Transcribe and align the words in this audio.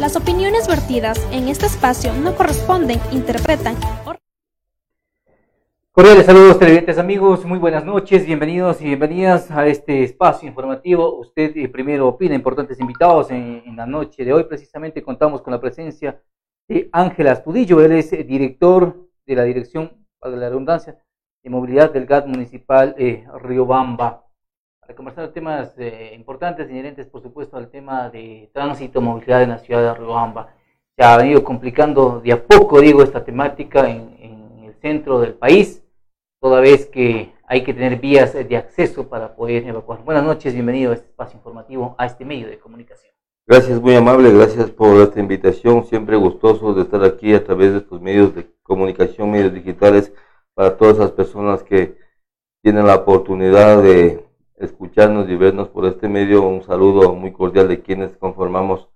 Las 0.00 0.14
opiniones 0.14 0.68
vertidas 0.68 1.26
en 1.32 1.48
este 1.48 1.64
espacio 1.64 2.12
no 2.12 2.36
corresponden, 2.36 3.00
interpretan 3.12 3.76
o... 4.04 4.14
Saludos 6.22 6.58
televidentes 6.58 6.98
amigos, 6.98 7.46
muy 7.46 7.58
buenas 7.58 7.82
noches, 7.82 8.26
bienvenidos 8.26 8.82
y 8.82 8.84
bienvenidas 8.84 9.50
a 9.50 9.66
este 9.66 10.02
espacio 10.02 10.46
informativo. 10.46 11.18
Usted 11.18 11.56
eh, 11.56 11.68
primero 11.70 12.08
opina, 12.08 12.34
importantes 12.34 12.78
invitados 12.78 13.30
en, 13.30 13.62
en, 13.64 13.74
la 13.74 13.86
noche 13.86 14.22
de 14.22 14.34
hoy. 14.34 14.44
Precisamente 14.44 15.02
contamos 15.02 15.40
con 15.40 15.52
la 15.52 15.60
presencia 15.62 16.20
de 16.68 16.90
Ángel 16.92 17.28
Astudillo, 17.28 17.80
él 17.80 17.92
es 17.92 18.12
eh, 18.12 18.22
director 18.22 19.08
de 19.24 19.34
la 19.34 19.44
Dirección, 19.44 20.06
para 20.18 20.36
la 20.36 20.50
redundancia, 20.50 21.02
de 21.42 21.48
Movilidad 21.48 21.90
del 21.90 22.04
GAT 22.04 22.26
Municipal 22.26 22.94
eh, 22.98 23.26
Riobamba 23.40 24.25
para 24.86 24.96
conversar 24.96 25.32
temas 25.32 25.74
eh, 25.78 26.12
importantes, 26.14 26.70
inherentes 26.70 27.06
por 27.06 27.20
supuesto 27.20 27.56
al 27.56 27.70
tema 27.70 28.08
de 28.08 28.48
tránsito, 28.52 29.00
movilidad 29.00 29.42
en 29.42 29.50
la 29.50 29.58
ciudad 29.58 29.82
de 29.82 29.98
Riobamba. 29.98 30.54
Se 30.96 31.04
ha 31.04 31.16
venido 31.16 31.42
complicando 31.42 32.20
de 32.20 32.32
a 32.32 32.46
poco, 32.46 32.80
digo, 32.80 33.02
esta 33.02 33.24
temática 33.24 33.90
en, 33.90 34.16
en, 34.20 34.64
el 34.64 34.74
centro 34.80 35.18
del 35.18 35.34
país, 35.34 35.82
toda 36.40 36.60
vez 36.60 36.86
que 36.86 37.32
hay 37.48 37.64
que 37.64 37.74
tener 37.74 37.98
vías 37.98 38.32
de 38.34 38.56
acceso 38.56 39.08
para 39.08 39.34
poder 39.34 39.66
evacuar. 39.66 40.04
Buenas 40.04 40.24
noches, 40.24 40.54
bienvenido 40.54 40.92
a 40.92 40.94
este 40.94 41.08
espacio 41.08 41.36
informativo, 41.36 41.96
a 41.98 42.06
este 42.06 42.24
medio 42.24 42.46
de 42.46 42.58
comunicación. 42.58 43.12
Gracias, 43.48 43.80
muy 43.80 43.96
amable, 43.96 44.32
gracias 44.32 44.70
por 44.70 45.00
esta 45.00 45.18
invitación, 45.18 45.84
siempre 45.84 46.16
gustoso 46.16 46.74
de 46.74 46.82
estar 46.82 47.02
aquí 47.04 47.34
a 47.34 47.42
través 47.42 47.72
de 47.72 47.78
estos 47.78 48.00
medios 48.00 48.34
de 48.34 48.48
comunicación, 48.62 49.30
medios 49.30 49.52
digitales, 49.52 50.12
para 50.54 50.76
todas 50.76 50.98
las 50.98 51.10
personas 51.10 51.62
que 51.64 51.96
tienen 52.62 52.86
la 52.86 52.96
oportunidad 52.96 53.82
de 53.82 54.25
escucharnos 54.58 55.28
y 55.28 55.36
vernos 55.36 55.68
por 55.68 55.86
este 55.86 56.08
medio. 56.08 56.42
Un 56.42 56.62
saludo 56.62 57.14
muy 57.14 57.32
cordial 57.32 57.68
de 57.68 57.82
quienes 57.82 58.16
conformamos 58.16 58.88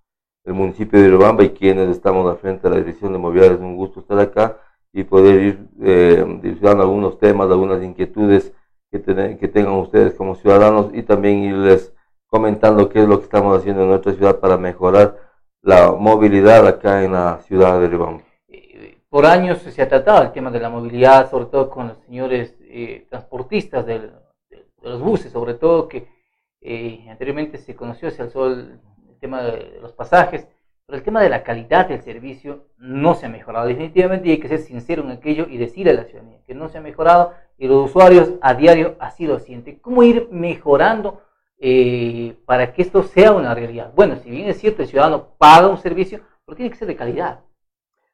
el 0.45 0.55
municipio 0.55 1.01
de 1.01 1.09
Irobamba 1.09 1.45
y 1.45 1.51
quienes 1.51 1.89
estamos 1.89 2.31
al 2.31 2.39
frente 2.39 2.69
de 2.69 2.75
la 2.75 2.81
Dirección 2.81 3.13
de 3.13 3.19
Movilidad. 3.19 3.53
Es 3.53 3.61
un 3.61 3.77
gusto 3.77 4.01
estar 4.01 4.19
acá 4.19 4.59
y 4.93 5.05
poder 5.05 5.41
ir 5.43 5.69
eh, 5.83 6.25
algunos 6.65 7.19
temas, 7.19 7.51
algunas 7.51 7.83
inquietudes 7.83 8.53
que, 8.91 8.99
ten, 8.99 9.39
que 9.39 9.49
tengan 9.49 9.75
ustedes 9.75 10.15
como 10.15 10.35
ciudadanos 10.35 10.91
y 10.93 11.03
también 11.03 11.45
irles 11.45 11.93
comentando 12.27 12.89
qué 12.89 13.03
es 13.03 13.09
lo 13.09 13.19
que 13.19 13.25
estamos 13.25 13.57
haciendo 13.57 13.83
en 13.83 13.91
nuestra 13.91 14.13
ciudad 14.15 14.41
para 14.41 14.57
mejorar 14.57 15.19
la 15.63 15.93
movilidad 15.93 16.67
acá 16.67 17.05
en 17.05 17.13
la 17.13 17.39
ciudad 17.43 17.79
de 17.81 17.87
Irobamba. 17.87 18.23
Por 19.09 19.27
años 19.27 19.59
se 19.59 19.83
ha 19.83 19.89
tratado 19.89 20.23
el 20.23 20.33
tema 20.33 20.53
de 20.53 20.61
la 20.61 20.71
movilidad, 20.71 21.29
sobre 21.29 21.47
todo 21.47 21.69
con 21.69 21.89
los 21.89 21.99
señores 22.07 22.57
eh, 22.61 23.07
transportistas 23.11 23.85
del 23.85 24.03
de 24.03 24.30
los 24.83 25.01
buses, 25.01 25.33
sobre 25.33 25.55
todo 25.55 25.89
que 25.89 26.09
eh, 26.61 27.07
anteriormente 27.11 27.59
se 27.59 27.75
conoció, 27.75 28.11
se 28.11 28.23
alzó 28.23 28.47
el, 28.47 28.81
el, 29.09 29.19
tema 29.19 29.43
de 29.43 29.79
los 29.81 29.93
pasajes, 29.93 30.47
pero 30.87 30.99
el 30.99 31.05
tema 31.05 31.23
de 31.23 31.29
la 31.29 31.43
calidad 31.43 31.89
del 31.89 32.03
servicio 32.03 32.67
no 32.79 33.15
se 33.15 33.27
ha 33.27 33.29
mejorado 33.29 33.67
definitivamente 33.67 34.29
y 34.29 34.33
hay 34.33 34.41
que 34.41 34.49
ser 34.49 34.61
sincero 34.61 35.03
en 35.03 35.11
aquello 35.11 35.47
y 35.49 35.57
decirle 35.57 35.93
a 35.93 35.95
la 35.95 36.05
ciudadanía 36.05 36.41
que 36.47 36.55
no 36.55 36.69
se 36.69 36.79
ha 36.79 36.81
mejorado 36.81 37.33
y 37.59 37.69
los 37.69 37.91
usuarios 37.91 38.33
a 38.41 38.55
diario 38.55 38.97
así 38.99 39.27
lo 39.27 39.39
sienten. 39.39 39.79
¿Cómo 39.81 40.03
ir 40.03 40.29
mejorando 40.33 41.21
eh, 41.59 42.35
para 42.47 42.73
que 42.73 42.83
esto 42.83 43.03
sea 43.03 43.33
una 43.33 43.55
realidad? 43.55 43.93
Bueno, 43.95 44.17
si 44.17 44.31
bien 44.31 44.49
es 44.49 44.59
cierto, 44.59 44.83
el 44.83 44.89
ciudadano 44.89 45.29
paga 45.39 45.69
un 45.69 45.79
servicio, 45.79 46.21
pero 46.45 46.57
tiene 46.57 46.71
que 46.71 46.79
ser 46.79 46.89
de 46.89 46.97
calidad. 46.97 47.41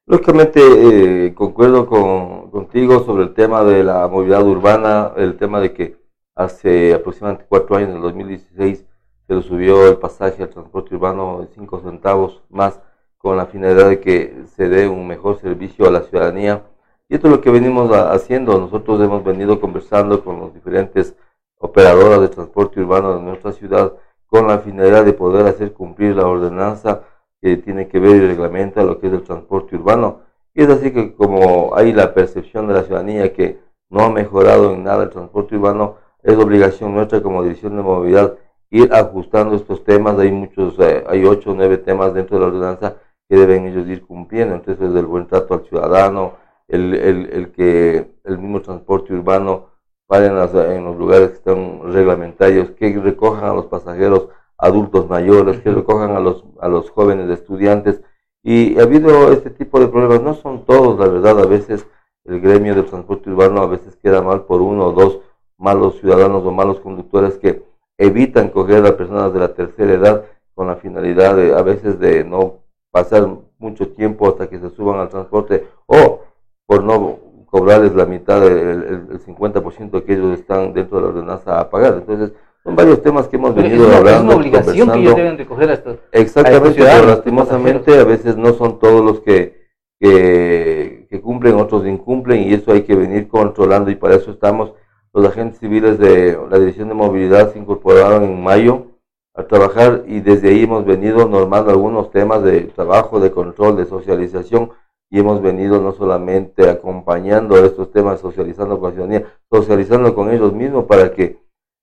Lógicamente, 0.05 0.61
eh, 0.61 1.35
concuerdo 1.35 1.87
con, 1.87 2.51
contigo 2.51 3.05
sobre 3.05 3.25
el 3.25 3.35
tema 3.35 3.65
de 3.65 3.83
la 3.83 4.07
movilidad 4.07 4.47
urbana, 4.47 5.13
el 5.17 5.37
tema 5.37 5.61
de 5.61 5.73
que 5.73 5.97
Hace 6.37 6.93
aproximadamente 6.93 7.47
cuatro 7.49 7.77
años, 7.77 7.89
en 7.89 7.97
el 7.97 8.03
2016, 8.03 8.85
se 9.27 9.35
le 9.35 9.41
subió 9.41 9.89
el 9.89 9.97
pasaje 9.97 10.43
al 10.43 10.51
transporte 10.51 10.95
urbano 10.95 11.41
de 11.41 11.47
cinco 11.55 11.81
centavos 11.81 12.43
más 12.51 12.79
con 13.17 13.39
la 13.39 13.47
finalidad 13.47 13.89
de 13.89 14.01
que 14.01 14.45
se 14.55 14.69
dé 14.69 14.87
un 14.87 15.07
mejor 15.07 15.41
servicio 15.41 15.89
a 15.89 15.91
la 15.91 16.03
ciudadanía. 16.03 16.63
Y 17.09 17.15
esto 17.15 17.29
es 17.29 17.33
lo 17.33 17.41
que 17.41 17.51
venimos 17.51 17.91
haciendo. 17.91 18.59
Nosotros 18.59 19.01
hemos 19.01 19.25
venido 19.25 19.59
conversando 19.61 20.23
con 20.23 20.39
los 20.39 20.53
diferentes 20.53 21.17
operadoras 21.59 22.21
de 22.21 22.29
transporte 22.29 22.81
urbano 22.81 23.17
de 23.17 23.23
nuestra 23.23 23.53
ciudad 23.53 23.95
con 24.27 24.47
la 24.47 24.59
finalidad 24.59 25.07
de 25.07 25.15
poder 25.15 25.47
hacer 25.47 25.73
cumplir 25.73 26.17
la 26.17 26.27
ordenanza 26.27 27.03
que 27.41 27.57
tiene 27.57 27.89
que 27.89 27.99
ver 27.99 28.17
y 28.17 28.27
reglamenta 28.27 28.85
lo 28.85 29.01
que 29.01 29.07
es 29.07 29.13
el 29.15 29.23
transporte 29.23 29.75
urbano. 29.77 30.21
Y 30.53 30.65
es 30.65 30.69
así 30.69 30.91
que 30.93 31.15
como 31.15 31.75
hay 31.75 31.95
la 31.95 32.13
percepción 32.13 32.67
de 32.69 32.75
la 32.75 32.83
ciudadanía 32.83 33.33
que 33.33 33.59
no 33.89 34.01
ha 34.01 34.11
mejorado 34.11 34.75
en 34.75 34.85
nada 34.85 35.05
el 35.05 35.11
transporte 35.11 35.57
urbano, 35.57 36.05
es 36.27 36.37
obligación 36.37 36.93
nuestra 36.93 37.23
como 37.23 37.43
Dirección 37.43 37.77
de 37.77 37.83
Movilidad 37.83 38.37
ir 38.71 38.93
ajustando 38.93 39.55
estos 39.55 39.85
temas. 39.85 40.19
Hay 40.19 40.33
muchos, 40.33 40.75
eh, 40.81 41.05
hay 41.09 41.25
ocho 41.25 41.53
o 41.53 41.55
nueve 41.55 41.79
temas 41.79 42.13
dentro 42.15 42.37
de 42.37 42.41
la 42.43 42.49
ordenanza 42.49 42.97
que 43.29 43.37
deben 43.37 43.67
ellos 43.67 43.87
ir 43.87 44.05
cumpliendo. 44.05 44.57
Entonces, 44.57 44.93
el 44.95 45.07
buen 45.07 45.29
trato 45.29 45.55
al 45.55 45.65
ciudadano, 45.65 46.35
el, 46.67 46.95
el, 46.95 47.31
el 47.33 47.53
que 47.53 48.11
el 48.25 48.39
mismo 48.39 48.61
transporte 48.61 49.15
urbano 49.15 49.69
pare 50.09 50.27
en, 50.27 50.37
las, 50.37 50.53
en, 50.53 50.85
los 50.85 50.97
lugares 50.97 51.31
que 51.31 51.37
están 51.37 51.93
reglamentarios, 51.93 52.71
que 52.73 52.99
recojan 52.99 53.45
a 53.45 53.55
los 53.55 53.67
pasajeros 53.67 54.29
adultos 54.59 55.09
mayores, 55.09 55.61
que 55.61 55.71
recojan 55.71 56.11
a 56.11 56.21
los, 56.21 56.45
a 56.61 56.69
los 56.69 56.91
jóvenes 56.91 57.31
estudiantes. 57.31 58.03
Y 58.43 58.79
ha 58.81 58.83
habido 58.83 59.33
este 59.33 59.51
tipo 59.51 59.79
de 59.79 59.89
problemas, 59.89 60.23
no 60.23 60.35
son 60.35 60.65
todos, 60.65 60.99
la 60.99 61.07
verdad, 61.07 61.41
a 61.41 61.47
veces 61.47 61.87
el 62.25 62.41
gremio 62.41 62.75
del 62.75 62.87
transporte 62.87 63.31
urbano 63.31 63.63
a 63.63 63.67
veces 63.67 63.97
queda 63.97 64.23
mal 64.23 64.45
por 64.45 64.61
uno 64.61 64.87
o 64.87 64.93
dos 64.93 65.21
malos 65.59 65.99
ciudadanos 66.01 66.45
o 66.45 66.53
malos 66.53 66.81
conductores 66.81 67.39
que 67.39 67.63
evitan 67.99 68.49
coger 68.49 68.85
a 68.87 68.97
personas 68.97 69.33
de 69.33 69.41
la 69.41 69.55
tercera 69.55 69.93
edad 69.93 70.25
con 70.55 70.67
la 70.67 70.77
finalidad 70.77 71.37
de 71.37 71.55
a 71.55 71.63
veces 71.63 71.99
de 71.99 72.25
no 72.25 72.59
pasar 72.91 73.29
mucho 73.59 73.89
tiempo 73.89 74.29
hasta 74.29 74.49
que 74.49 74.59
se 74.59 74.71
suban 74.71 75.01
al 75.01 75.09
transporte 75.09 75.67
o 75.87 76.21
por 76.67 76.83
no 76.83 77.19
cobrarles 77.47 77.95
la 77.95 78.07
mitad, 78.07 78.45
el, 78.47 78.59
el, 78.59 79.07
el 79.13 79.21
50% 79.25 80.05
que 80.05 80.13
ellos 80.13 80.39
están 80.39 80.73
dentro 80.73 80.99
de 80.99 81.03
la 81.05 81.09
ordenanza 81.11 81.61
a 81.61 81.71
pagar. 81.71 81.95
Entonces, 81.95 82.33
son 82.65 82.75
varios 82.75 83.01
temas 83.01 83.29
que 83.29 83.37
hemos 83.37 83.55
Pero 83.55 83.69
venido 83.69 83.85
es 83.85 83.89
una, 83.89 83.99
hablando. 83.99 84.19
Es 84.19 84.25
una 84.25 84.37
obligación 84.37 84.93
que 84.93 84.99
ellos 84.99 85.17
deben 85.17 85.39
recoger 85.39 85.71
a 85.71 85.75
estos. 85.75 85.97
Exactamente, 86.13 86.67
a 86.67 86.71
estos 86.71 87.01
pero 87.01 87.07
lastimosamente 87.07 87.99
a 87.99 88.05
veces 88.05 88.37
no 88.37 88.53
son 88.55 88.79
todos 88.81 89.05
los 89.05 89.21
que, 89.21 89.69
que, 90.01 91.07
que 91.09 91.21
cumplen, 91.21 91.55
otros 91.55 91.87
incumplen 91.87 92.43
y 92.43 92.55
eso 92.55 92.73
hay 92.73 92.83
que 92.83 92.97
venir 92.97 93.29
controlando 93.29 93.91
y 93.91 93.95
para 93.95 94.17
eso 94.17 94.33
estamos 94.33 94.73
los 95.17 95.33
agentes 95.33 95.59
civiles 95.59 95.99
de 95.99 96.39
la 96.51 96.59
Dirección 96.59 96.89
de 96.89 96.95
Movilidad 96.95 97.51
se 97.51 97.59
incorporaron 97.59 98.23
en 98.25 98.43
mayo 98.43 98.89
a 99.35 99.45
trabajar 99.45 100.05
y 100.07 100.21
desde 100.21 100.51
ahí 100.51 100.65
hemos 100.65 100.85
venido 100.85 101.27
normando 101.27 101.71
algunos 101.71 102.11
temas 102.11 102.43
de 102.43 102.65
trabajo, 102.65 103.19
de 103.19 103.31
control, 103.31 103.79
de 103.79 103.87
socialización 103.87 104.73
y 105.09 105.19
hemos 105.19 105.41
venido 105.41 105.81
no 105.81 105.93
solamente 105.93 106.69
acompañando 106.69 107.57
estos 107.65 107.91
temas, 107.93 108.21
socializando 108.21 108.79
con 108.79 108.91
la 108.91 108.95
ciudadanía, 108.95 109.27
socializando 109.51 110.15
con 110.15 110.31
ellos 110.31 110.53
mismos 110.53 110.85
para 110.85 111.11
que 111.13 111.39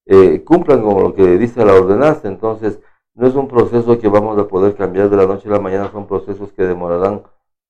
eh, 0.05 0.43
cumplan 0.43 0.83
con 0.83 1.01
lo 1.01 1.15
que 1.15 1.37
dice 1.39 1.65
la 1.65 1.73
ordenanza. 1.73 2.27
Entonces, 2.27 2.79
no 3.15 3.25
es 3.25 3.33
un 3.33 3.47
proceso 3.47 3.97
que 3.97 4.09
vamos 4.09 4.37
a 4.37 4.47
poder 4.47 4.75
cambiar 4.75 5.09
de 5.09 5.17
la 5.17 5.25
noche 5.25 5.49
a 5.49 5.53
la 5.53 5.59
mañana, 5.59 5.91
son 5.91 6.05
procesos 6.05 6.51
que 6.51 6.63
demorarán 6.63 7.23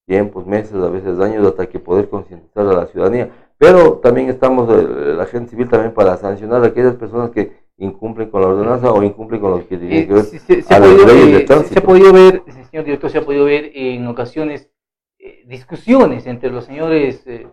tiempos, 0.08 0.46
meses, 0.46 0.76
a 0.76 0.90
veces 0.90 1.20
años, 1.22 1.48
hasta 1.48 1.68
que 1.68 1.80
poder 1.80 2.10
concientizar 2.10 2.68
a 2.68 2.74
la 2.74 2.88
ciudadanía. 2.88 3.32
Pero 3.58 3.94
también 4.00 4.30
estamos, 4.30 4.70
eh, 4.70 5.14
la 5.18 5.26
gente 5.26 5.52
civil 5.52 5.70
también 5.70 5.94
para 5.94 6.18
sancionar 6.18 6.64
a 6.64 6.68
aquellas 6.68 6.96
personas 6.96 7.30
que 7.32 7.64
incumplen 7.78 8.30
con 8.30 8.42
la 8.42 8.48
ordenanza 8.48 8.92
o 8.92 9.02
incumplen 9.04 9.42
con 9.42 9.52
lo 9.52 9.68
que 9.68 9.78
tiene 9.78 10.00
Eh, 10.00 10.08
que 10.08 10.14
ver 10.14 10.24
se, 10.24 10.40
se- 10.40 10.62
se 10.62 10.74
a 10.74 10.80
las 10.80 10.90
leyes 10.90 11.26
de 11.32 11.38
se- 11.40 11.44
tránsito. 11.46 11.74
se 11.74 11.80
ha 11.80 11.84
podido 11.84 12.14
ver, 12.14 12.44
señor 12.70 12.86
director, 12.86 13.10
se 13.10 13.18
ha 13.18 13.26
podido 13.26 13.46
ver 13.46 13.72
en 13.74 14.08
ocasiones 14.08 14.70
eh, 15.20 15.44
discusiones 15.48 16.26
entre 16.28 16.50
los 16.52 16.66
señores 16.66 17.26
eh, 17.28 17.48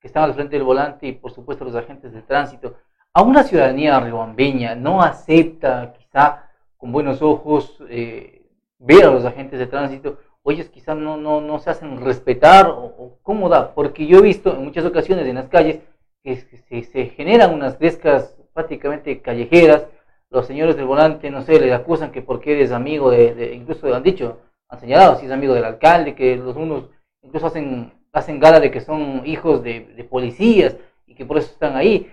que 0.00 0.06
están 0.08 0.24
al 0.24 0.34
frente 0.34 0.56
del 0.56 0.64
volante 0.64 1.06
y 1.06 1.12
por 1.12 1.30
supuesto 1.30 1.64
los 1.64 1.74
agentes 1.76 2.12
de 2.12 2.22
tránsito. 2.22 2.74
A 3.14 3.22
una 3.22 3.42
ciudadanía 3.44 4.00
riobambeña 4.00 4.74
no 4.74 5.02
acepta 5.02 5.92
quizá 5.96 6.48
con 6.78 6.90
buenos 6.90 7.20
ojos 7.22 7.78
eh, 7.88 8.46
ver 8.78 9.04
a 9.04 9.10
los 9.10 9.24
agentes 9.24 9.58
de 9.60 9.66
tránsito, 9.66 10.18
o 10.44 10.50
ellos 10.50 10.68
quizá 10.68 10.94
no, 10.94 11.16
no, 11.16 11.40
no 11.40 11.58
se 11.58 11.70
hacen 11.70 12.00
respetar 12.00 12.66
o, 12.68 12.84
o 12.84 13.18
cómo 13.22 13.48
da, 13.48 13.74
porque 13.74 14.06
yo 14.06 14.18
he 14.18 14.22
visto 14.22 14.52
en 14.54 14.64
muchas 14.64 14.84
ocasiones 14.84 15.26
en 15.26 15.36
las 15.36 15.48
calles 15.48 15.80
que 16.24 16.36
se, 16.36 16.82
se 16.82 17.06
generan 17.06 17.52
unas 17.54 17.78
descas 17.78 18.36
prácticamente 18.52 19.20
callejeras, 19.22 19.86
los 20.30 20.46
señores 20.46 20.76
del 20.76 20.86
volante, 20.86 21.30
no 21.30 21.42
sé, 21.42 21.60
le 21.60 21.72
acusan 21.74 22.10
que 22.12 22.22
porque 22.22 22.52
eres 22.52 22.72
amigo 22.72 23.10
de, 23.10 23.34
de- 23.34 23.54
incluso 23.54 23.92
han 23.94 24.02
dicho, 24.02 24.38
han 24.68 24.80
señalado 24.80 25.16
si 25.16 25.26
es 25.26 25.32
amigo 25.32 25.54
del 25.54 25.64
alcalde, 25.64 26.14
que 26.14 26.36
los 26.36 26.56
unos 26.56 26.88
incluso 27.22 27.46
hacen, 27.46 27.92
hacen 28.12 28.40
gala 28.40 28.58
de 28.60 28.70
que 28.70 28.80
son 28.80 29.22
hijos 29.26 29.62
de, 29.62 29.80
de 29.96 30.04
policías 30.04 30.76
y 31.06 31.14
que 31.14 31.24
por 31.26 31.38
eso 31.38 31.50
están 31.52 31.76
ahí. 31.76 32.10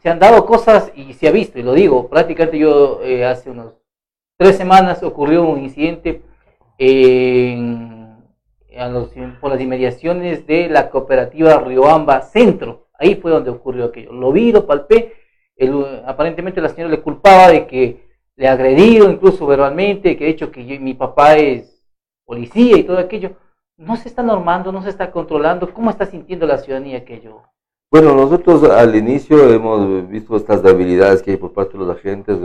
Se 0.00 0.08
han 0.08 0.18
dado 0.18 0.46
cosas 0.46 0.90
y 0.96 1.12
se 1.12 1.28
ha 1.28 1.30
visto, 1.30 1.58
y 1.58 1.62
lo 1.62 1.74
digo, 1.74 2.08
prácticamente 2.08 2.58
yo 2.58 3.00
eh, 3.04 3.24
hace 3.24 3.50
unos 3.50 3.74
tres 4.38 4.56
semanas 4.56 5.02
ocurrió 5.02 5.44
un 5.44 5.62
incidente 5.62 6.22
en, 6.84 8.16
por 9.40 9.50
las 9.50 9.60
inmediaciones 9.60 10.46
de 10.46 10.68
la 10.68 10.90
cooperativa 10.90 11.58
Riobamba 11.60 12.22
Centro. 12.22 12.88
Ahí 12.98 13.14
fue 13.14 13.30
donde 13.30 13.50
ocurrió 13.50 13.86
aquello. 13.86 14.12
Lo 14.12 14.32
vi, 14.32 14.50
lo 14.50 14.66
palpé. 14.66 15.14
Aparentemente 16.06 16.60
la 16.60 16.68
señora 16.68 16.90
le 16.90 17.00
culpaba 17.00 17.48
de 17.48 17.66
que 17.66 18.10
le 18.34 18.48
agredido 18.48 19.08
incluso 19.10 19.46
verbalmente, 19.46 20.16
que 20.16 20.24
de 20.24 20.30
hecho 20.30 20.50
que 20.50 20.78
mi 20.80 20.94
papá 20.94 21.36
es 21.36 21.84
policía 22.24 22.76
y 22.76 22.84
todo 22.84 22.98
aquello. 22.98 23.36
No 23.76 23.96
se 23.96 24.08
está 24.08 24.22
normando, 24.22 24.72
no 24.72 24.82
se 24.82 24.90
está 24.90 25.12
controlando. 25.12 25.72
¿Cómo 25.72 25.90
está 25.90 26.06
sintiendo 26.06 26.46
la 26.46 26.58
ciudadanía 26.58 26.98
aquello? 26.98 27.42
Bueno, 27.92 28.14
nosotros 28.14 28.64
al 28.64 28.96
inicio 28.96 29.52
hemos 29.52 30.08
visto 30.08 30.34
estas 30.34 30.62
debilidades 30.62 31.22
que 31.22 31.32
hay 31.32 31.36
por 31.36 31.52
parte 31.52 31.78
de 31.78 31.84
los 31.84 31.96
agentes, 31.96 32.38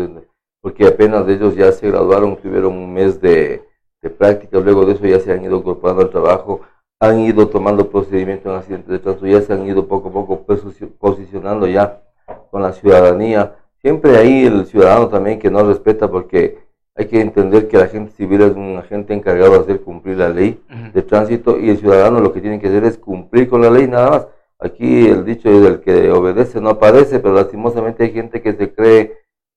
porque 0.62 0.86
apenas 0.86 1.28
ellos 1.28 1.56
ya 1.56 1.72
se 1.72 1.90
graduaron, 1.90 2.36
tuvieron 2.36 2.74
un 2.74 2.94
mes 2.94 3.22
de, 3.22 3.67
de 4.08 4.16
práctica, 4.16 4.60
luego 4.60 4.86
de 4.86 4.94
eso 4.94 5.06
ya 5.06 5.20
se 5.20 5.32
han 5.32 5.44
ido 5.44 5.58
incorporando 5.58 6.02
al 6.04 6.10
trabajo, 6.10 6.62
han 7.00 7.20
ido 7.20 7.48
tomando 7.48 7.90
procedimientos 7.90 8.52
en 8.52 8.58
accidentes 8.58 8.90
de 8.90 9.00
tránsito, 9.00 9.28
ya 9.28 9.42
se 9.42 9.54
han 9.54 9.68
ido 9.68 9.88
poco 9.88 10.10
a 10.10 10.12
poco 10.12 10.46
posi- 10.46 10.90
posicionando 11.00 11.68
ya 11.68 12.02
con 12.50 12.62
la 12.62 12.74
ciudadanía. 12.74 13.56
Siempre 13.82 14.18
hay 14.18 14.46
el 14.46 14.66
ciudadano 14.66 15.08
también 15.08 15.40
que 15.40 15.52
no 15.52 15.64
respeta 15.64 16.10
porque 16.10 16.58
hay 16.96 17.06
que 17.06 17.22
entender 17.22 17.68
que 17.68 17.78
el 17.78 17.84
agente 17.84 18.12
civil 18.14 18.42
es 18.42 18.56
un 18.56 18.78
agente 18.78 19.14
encargado 19.14 19.52
de 19.54 19.60
hacer 19.60 19.82
cumplir 19.82 20.18
la 20.18 20.30
ley 20.30 20.60
de 20.94 21.02
tránsito 21.04 21.60
y 21.60 21.70
el 21.70 21.78
ciudadano 21.78 22.20
lo 22.20 22.34
que 22.34 22.42
tiene 22.42 22.60
que 22.60 22.68
hacer 22.68 22.84
es 22.86 22.98
cumplir 22.98 23.48
con 23.48 23.62
la 23.62 23.70
ley 23.70 23.88
nada 23.88 24.10
más. 24.10 24.28
Aquí 24.60 25.08
el 25.08 25.24
dicho 25.24 25.48
es 25.50 25.64
el 25.64 25.80
que 25.82 26.10
obedece 26.12 26.60
no 26.60 26.70
aparece, 26.72 27.20
pero 27.20 27.36
lastimosamente 27.36 28.04
hay 28.04 28.12
gente 28.12 28.42
que 28.42 28.54
se 28.54 28.74
cree 28.74 29.14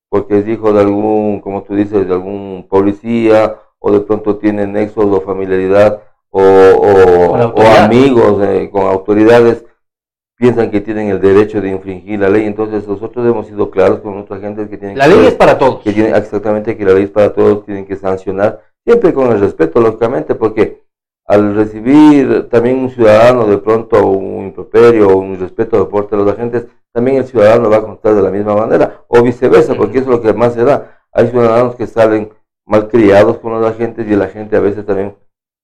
porque 0.09 0.37
es 0.37 0.47
hijo 0.47 0.71
de 0.71 0.81
algún, 0.81 1.39
como 1.41 1.63
tú 1.63 1.73
dices, 1.73 2.07
de 2.07 2.13
algún 2.13 2.67
policía 2.69 3.55
o 3.81 3.91
de 3.91 3.99
pronto 4.01 4.37
tiene 4.37 4.67
nexos 4.67 5.05
o 5.05 5.21
familiaridad 5.21 6.01
o, 6.29 7.35
amigos 7.79 8.41
eh, 8.47 8.69
con 8.71 8.83
autoridades 8.83 9.65
piensan 10.37 10.71
que 10.71 10.81
tienen 10.81 11.09
el 11.09 11.21
derecho 11.21 11.61
de 11.61 11.69
infringir 11.69 12.19
la 12.19 12.29
ley. 12.29 12.45
Entonces 12.45 12.87
nosotros 12.87 13.27
hemos 13.27 13.45
sido 13.45 13.69
claros 13.69 13.99
con 13.99 14.15
nuestra 14.15 14.39
gente 14.39 14.67
que 14.67 14.77
tienen 14.77 14.97
La 14.97 15.07
que 15.07 15.15
ley 15.15 15.25
es 15.27 15.35
para 15.35 15.57
todos. 15.57 15.81
que 15.83 15.93
tiene 15.93 16.17
exactamente 16.17 16.75
que 16.75 16.83
la 16.83 16.93
ley 16.93 17.03
es 17.03 17.11
para 17.11 17.31
todos, 17.31 17.63
tienen 17.63 17.85
que 17.85 17.95
sancionar, 17.95 18.59
siempre 18.83 19.13
con 19.13 19.31
el 19.31 19.39
respeto, 19.39 19.79
lógicamente, 19.79 20.33
porque 20.33 20.81
al 21.27 21.55
recibir 21.55 22.49
también 22.49 22.79
un 22.79 22.89
ciudadano 22.89 23.45
de 23.45 23.59
pronto 23.59 24.03
un 24.07 24.45
improperio 24.45 25.09
o 25.09 25.17
un 25.17 25.39
respeto 25.39 25.79
de 25.79 25.91
parte 25.91 26.15
de 26.15 26.23
los 26.23 26.33
agentes, 26.33 26.65
también 26.91 27.17
el 27.17 27.25
ciudadano 27.25 27.69
va 27.69 27.77
a 27.77 27.83
contar 27.83 28.15
de 28.15 28.21
la 28.23 28.31
misma 28.31 28.55
manera, 28.55 29.03
o 29.07 29.21
viceversa, 29.21 29.75
porque 29.75 29.99
eso 29.99 30.09
es 30.09 30.17
lo 30.17 30.21
que 30.21 30.33
más 30.33 30.55
se 30.55 30.63
da. 30.63 30.99
Hay 31.13 31.27
ciudadanos 31.27 31.75
que 31.75 31.85
salen 31.85 32.31
malcriados 32.71 33.37
con 33.39 33.51
los 33.51 33.69
agentes 33.69 34.07
y 34.07 34.15
la 34.15 34.29
gente 34.29 34.55
a 34.55 34.61
veces 34.61 34.85
también 34.85 35.17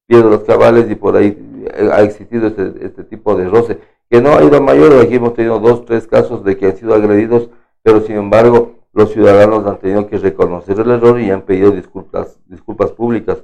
pierde 0.07 0.29
los 0.29 0.43
cabales 0.43 0.91
y 0.91 0.95
por 0.95 1.15
ahí 1.15 1.37
eh, 1.73 1.89
ha 1.93 2.01
existido 2.01 2.47
este, 2.47 2.73
este 2.81 3.05
tipo 3.05 3.33
de 3.37 3.47
roce, 3.47 3.79
que 4.09 4.21
no 4.21 4.31
ha 4.31 4.43
ido 4.43 4.57
a 4.57 4.59
mayor, 4.59 4.99
aquí 5.01 5.15
hemos 5.15 5.33
tenido 5.33 5.57
dos, 5.59 5.85
tres 5.85 6.05
casos 6.05 6.43
de 6.43 6.57
que 6.57 6.65
han 6.65 6.75
sido 6.75 6.93
agredidos, 6.93 7.49
pero 7.81 8.01
sin 8.01 8.17
embargo 8.17 8.75
los 8.91 9.13
ciudadanos 9.13 9.65
han 9.65 9.79
tenido 9.79 10.07
que 10.07 10.17
reconocer 10.17 10.77
el 10.81 10.91
error 10.91 11.17
y 11.21 11.31
han 11.31 11.43
pedido 11.43 11.71
disculpas, 11.71 12.41
disculpas 12.45 12.91
públicas 12.91 13.41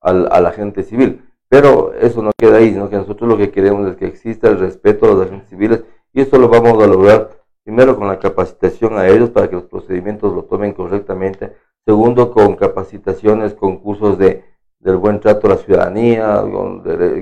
al, 0.00 0.28
al 0.32 0.46
agente 0.46 0.82
civil. 0.82 1.22
Pero 1.48 1.94
eso 1.94 2.22
no 2.22 2.32
queda 2.36 2.56
ahí, 2.56 2.72
sino 2.72 2.90
que 2.90 2.96
nosotros 2.96 3.28
lo 3.30 3.36
que 3.36 3.52
queremos 3.52 3.88
es 3.88 3.96
que 3.96 4.06
exista 4.06 4.48
el 4.48 4.58
respeto 4.58 5.06
a 5.06 5.14
los 5.14 5.26
agentes 5.26 5.48
civiles 5.48 5.84
y 6.12 6.22
esto 6.22 6.38
lo 6.38 6.48
vamos 6.48 6.82
a 6.82 6.88
lograr 6.88 7.30
primero 7.62 7.96
con 7.96 8.08
la 8.08 8.18
capacitación 8.18 8.98
a 8.98 9.06
ellos 9.06 9.30
para 9.30 9.48
que 9.48 9.54
los 9.54 9.66
procedimientos 9.66 10.32
lo 10.32 10.42
tomen 10.44 10.72
correctamente, 10.72 11.52
segundo 11.86 12.32
con 12.32 12.56
capacitaciones, 12.56 13.54
con 13.54 13.78
cursos 13.78 14.18
de, 14.18 14.42
del 14.80 14.96
buen 14.96 15.20
trato 15.20 15.46
a 15.46 15.50
la 15.50 15.56
ciudadanía, 15.56 16.42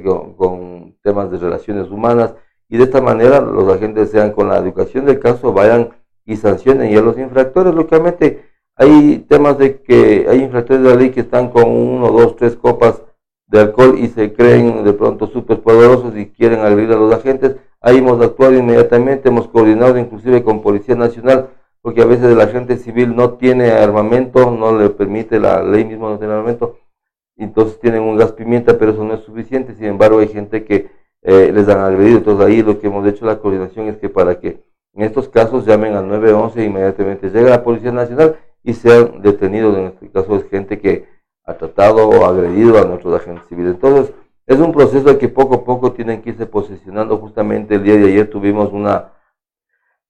con, 0.07 0.97
temas 1.03 1.31
de 1.31 1.39
relaciones 1.39 1.91
humanas 1.91 2.35
y 2.67 2.79
de 2.79 2.85
esta 2.85 3.03
manera 3.03 3.41
los 3.41 3.71
agentes 3.71 4.11
sean 4.11 4.33
con 4.33 4.49
la 4.49 4.57
educación 4.57 5.05
del 5.05 5.21
caso, 5.21 5.53
vayan 5.53 5.91
y 6.25 6.37
sancionen 6.37 6.91
y 6.91 6.97
a 6.97 7.03
los 7.03 7.19
infractores, 7.19 7.75
lógicamente 7.75 8.43
hay 8.75 9.19
temas 9.29 9.59
de 9.59 9.83
que 9.83 10.27
hay 10.31 10.43
infractores 10.43 10.83
de 10.83 10.89
la 10.89 10.97
ley 10.97 11.11
que 11.11 11.21
están 11.21 11.51
con 11.51 11.69
uno, 11.69 12.11
dos, 12.11 12.37
tres 12.37 12.57
copas 12.57 13.03
de 13.49 13.61
alcohol 13.61 13.97
y 13.99 14.09
se 14.09 14.33
creen 14.33 14.83
de 14.83 14.95
pronto 14.95 15.27
súper 15.27 15.61
poderosos 15.61 16.17
y 16.17 16.31
quieren 16.31 16.61
agredir 16.61 16.93
a 16.93 16.97
los 16.97 17.13
agentes. 17.13 17.57
Ahí 17.83 17.99
hemos 17.99 18.19
actuado 18.25 18.55
inmediatamente, 18.55 19.29
hemos 19.29 19.47
coordinado 19.47 19.99
inclusive 19.99 20.43
con 20.43 20.63
Policía 20.63 20.97
Nacional, 20.97 21.51
porque 21.85 22.01
a 22.01 22.07
veces 22.07 22.33
el 22.33 22.41
agente 22.41 22.79
civil 22.79 23.15
no 23.15 23.35
tiene 23.35 23.71
armamento, 23.73 24.51
no 24.51 24.75
le 24.75 24.89
permite 24.89 25.39
la 25.39 25.63
ley 25.63 25.85
misma 25.85 26.09
no 26.09 26.19
tiene 26.19 26.33
armamento, 26.33 26.79
entonces 27.37 27.79
tienen 27.79 28.01
un 28.01 28.17
gas 28.17 28.33
pimienta, 28.33 28.79
pero 28.79 28.93
eso 28.93 29.05
no 29.05 29.13
es 29.13 29.21
suficiente, 29.21 29.75
sin 29.75 29.85
embargo 29.85 30.21
hay 30.21 30.29
gente 30.29 30.65
que 30.65 30.89
eh, 31.21 31.53
les 31.53 31.69
han 31.69 31.81
agredido, 31.81 32.17
entonces 32.17 32.47
ahí 32.47 32.63
lo 32.63 32.81
que 32.81 32.87
hemos 32.87 33.07
hecho 33.07 33.27
la 33.27 33.39
coordinación 33.39 33.89
es 33.89 33.99
que 33.99 34.09
para 34.09 34.41
que 34.41 34.63
en 34.95 35.03
estos 35.03 35.29
casos 35.29 35.67
llamen 35.67 35.93
al 35.93 36.09
911 36.09 36.63
e 36.63 36.65
inmediatamente 36.65 37.29
llega 37.29 37.51
la 37.51 37.63
Policía 37.63 37.93
Nacional 37.93 38.39
y 38.63 38.73
sean 38.73 39.21
detenidos, 39.21 39.77
en 39.77 39.85
este 39.85 40.11
caso 40.11 40.37
es 40.37 40.49
gente 40.49 40.79
que 40.79 41.05
ha 41.45 41.53
tratado 41.53 42.09
o 42.09 42.25
agredido 42.25 42.81
a 42.81 42.87
nuestros 42.87 43.15
agentes 43.15 43.47
civiles. 43.47 43.75
Entonces, 43.75 44.15
es 44.47 44.59
un 44.59 44.73
proceso 44.73 45.19
que 45.19 45.29
poco 45.29 45.57
a 45.57 45.65
poco 45.65 45.93
tienen 45.93 46.23
que 46.23 46.31
irse 46.31 46.47
posicionando. 46.47 47.19
Justamente 47.19 47.75
el 47.75 47.83
día 47.83 47.97
de 47.97 48.07
ayer 48.07 48.31
tuvimos 48.31 48.73
una 48.73 49.13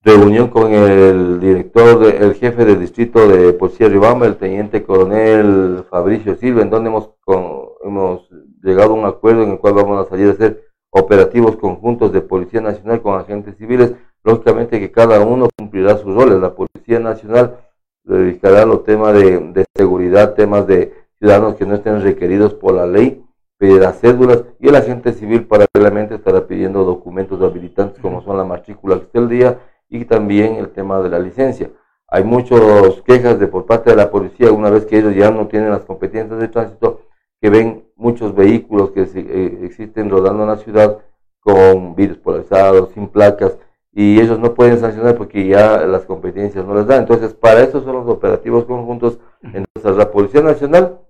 reunión 0.04 0.48
con 0.48 0.72
el 0.72 1.40
director, 1.40 1.98
de- 1.98 2.18
el 2.18 2.34
jefe 2.34 2.64
del 2.64 2.78
distrito 2.78 3.26
de 3.26 3.52
Policía 3.54 3.88
Ribamba, 3.88 4.26
el 4.26 4.36
teniente 4.36 4.82
coronel 4.84 5.84
Fabricio 5.90 6.36
Silva, 6.36 6.62
en 6.62 6.70
donde 6.70 6.90
hemos, 6.90 7.10
con- 7.24 7.68
hemos 7.82 8.28
llegado 8.62 8.92
a 8.92 8.96
un 8.96 9.06
acuerdo 9.06 9.42
en 9.42 9.52
el 9.52 9.58
cual 9.58 9.74
vamos 9.74 10.06
a 10.06 10.08
salir 10.08 10.28
a 10.28 10.32
hacer 10.32 10.64
operativos 10.90 11.56
conjuntos 11.56 12.12
de 12.12 12.20
Policía 12.20 12.60
Nacional 12.60 13.00
con 13.00 13.18
agentes 13.18 13.56
civiles. 13.56 13.94
Lógicamente 14.22 14.78
que 14.78 14.90
cada 14.92 15.20
uno 15.20 15.48
cumplirá 15.58 15.96
sus 15.96 16.14
roles. 16.14 16.38
La 16.40 16.54
Policía 16.54 16.98
Nacional 17.00 17.56
dedicará 18.04 18.64
los 18.64 18.84
temas 18.84 19.14
de, 19.14 19.38
de 19.38 19.64
seguridad, 19.74 20.34
temas 20.34 20.66
de 20.66 20.92
ciudadanos 21.18 21.56
que 21.56 21.66
no 21.66 21.74
estén 21.74 22.02
requeridos 22.02 22.54
por 22.54 22.74
la 22.74 22.86
ley, 22.86 23.22
pedirá 23.58 23.92
cédulas 23.92 24.44
y 24.60 24.68
el 24.68 24.76
agente 24.76 25.12
civil 25.14 25.46
paralelamente 25.46 26.16
estará 26.16 26.46
pidiendo 26.46 26.84
documentos 26.84 27.40
habilitantes 27.40 28.00
como 28.00 28.22
son 28.22 28.36
la 28.36 28.44
matrícula 28.44 28.96
que 28.96 29.04
esté 29.04 29.18
el 29.18 29.28
día 29.28 29.58
y 29.88 30.04
también 30.04 30.56
el 30.56 30.70
tema 30.72 31.00
de 31.00 31.08
la 31.08 31.18
licencia. 31.18 31.70
Hay 32.08 32.24
muchas 32.24 32.60
quejas 33.04 33.38
de 33.38 33.48
por 33.48 33.66
parte 33.66 33.90
de 33.90 33.96
la 33.96 34.10
policía 34.10 34.52
una 34.52 34.70
vez 34.70 34.86
que 34.86 34.98
ellos 34.98 35.14
ya 35.14 35.30
no 35.30 35.48
tienen 35.48 35.70
las 35.70 35.84
competencias 35.84 36.38
de 36.38 36.48
tránsito 36.48 37.02
que 37.40 37.50
ven 37.50 37.84
muchos 37.96 38.34
vehículos 38.34 38.92
que 38.92 39.02
eh, 39.02 39.58
existen 39.62 40.10
rodando 40.10 40.44
en 40.44 40.48
la 40.50 40.56
ciudad 40.56 40.98
con 41.40 41.94
vidrios 41.94 42.18
polarizados, 42.18 42.90
sin 42.94 43.08
placas, 43.08 43.58
y 43.92 44.18
ellos 44.20 44.38
no 44.38 44.54
pueden 44.54 44.80
sancionar 44.80 45.14
porque 45.16 45.46
ya 45.46 45.86
las 45.86 46.04
competencias 46.06 46.64
no 46.64 46.74
les 46.74 46.86
dan. 46.86 47.00
Entonces, 47.00 47.34
para 47.34 47.62
eso 47.62 47.82
son 47.82 47.96
los 47.96 48.08
operativos 48.08 48.64
conjuntos 48.64 49.18
entonces 49.42 49.96
la 49.96 50.10
Policía 50.10 50.40
Nacional 50.42 51.00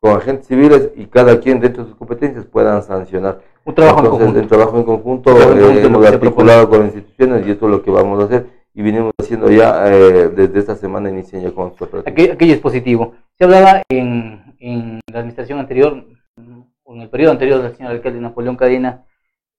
con 0.00 0.16
agentes 0.16 0.46
civiles 0.46 0.90
y 0.96 1.06
cada 1.06 1.38
quien 1.40 1.60
dentro 1.60 1.82
de 1.82 1.90
sus 1.90 1.98
competencias 1.98 2.46
puedan 2.46 2.82
sancionar. 2.82 3.40
Un 3.66 3.74
trabajo 3.74 3.98
en 4.00 4.06
conjunto. 4.06 4.40
el 4.40 4.46
trabajo 4.46 4.78
en 4.78 4.84
conjunto 4.84 5.34
Trabajo 5.34 5.52
en 5.52 5.58
eh, 5.58 5.62
conjunto 5.62 5.88
lo 5.88 5.96
hemos 5.96 6.06
articulado 6.06 6.68
con 6.70 6.78
las 6.80 6.94
instituciones 6.94 7.46
y 7.46 7.50
esto 7.50 7.66
es 7.66 7.70
lo 7.72 7.82
que 7.82 7.90
vamos 7.90 8.22
a 8.22 8.26
hacer 8.26 8.46
y 8.76 8.82
venimos 8.82 9.12
haciendo 9.18 9.50
ya 9.50 9.88
eh, 9.88 10.28
desde 10.28 10.58
esta 10.58 10.76
semana 10.76 11.10
inician 11.10 11.42
ya 11.42 11.50
con 11.50 11.68
operativo. 11.68 12.02
Aquello, 12.06 12.34
aquello 12.34 12.54
es 12.54 12.60
positivo. 12.60 13.14
Se 13.38 13.44
hablaba 13.44 13.82
en, 13.88 14.54
en 14.60 15.00
la 15.10 15.20
administración 15.20 15.58
anterior, 15.58 16.04
o 16.84 16.94
en 16.94 17.00
el 17.00 17.08
periodo 17.08 17.32
anterior 17.32 17.62
del 17.62 17.74
señor 17.74 17.92
alcalde 17.92 18.20
Napoleón 18.20 18.54
Cadena, 18.56 19.06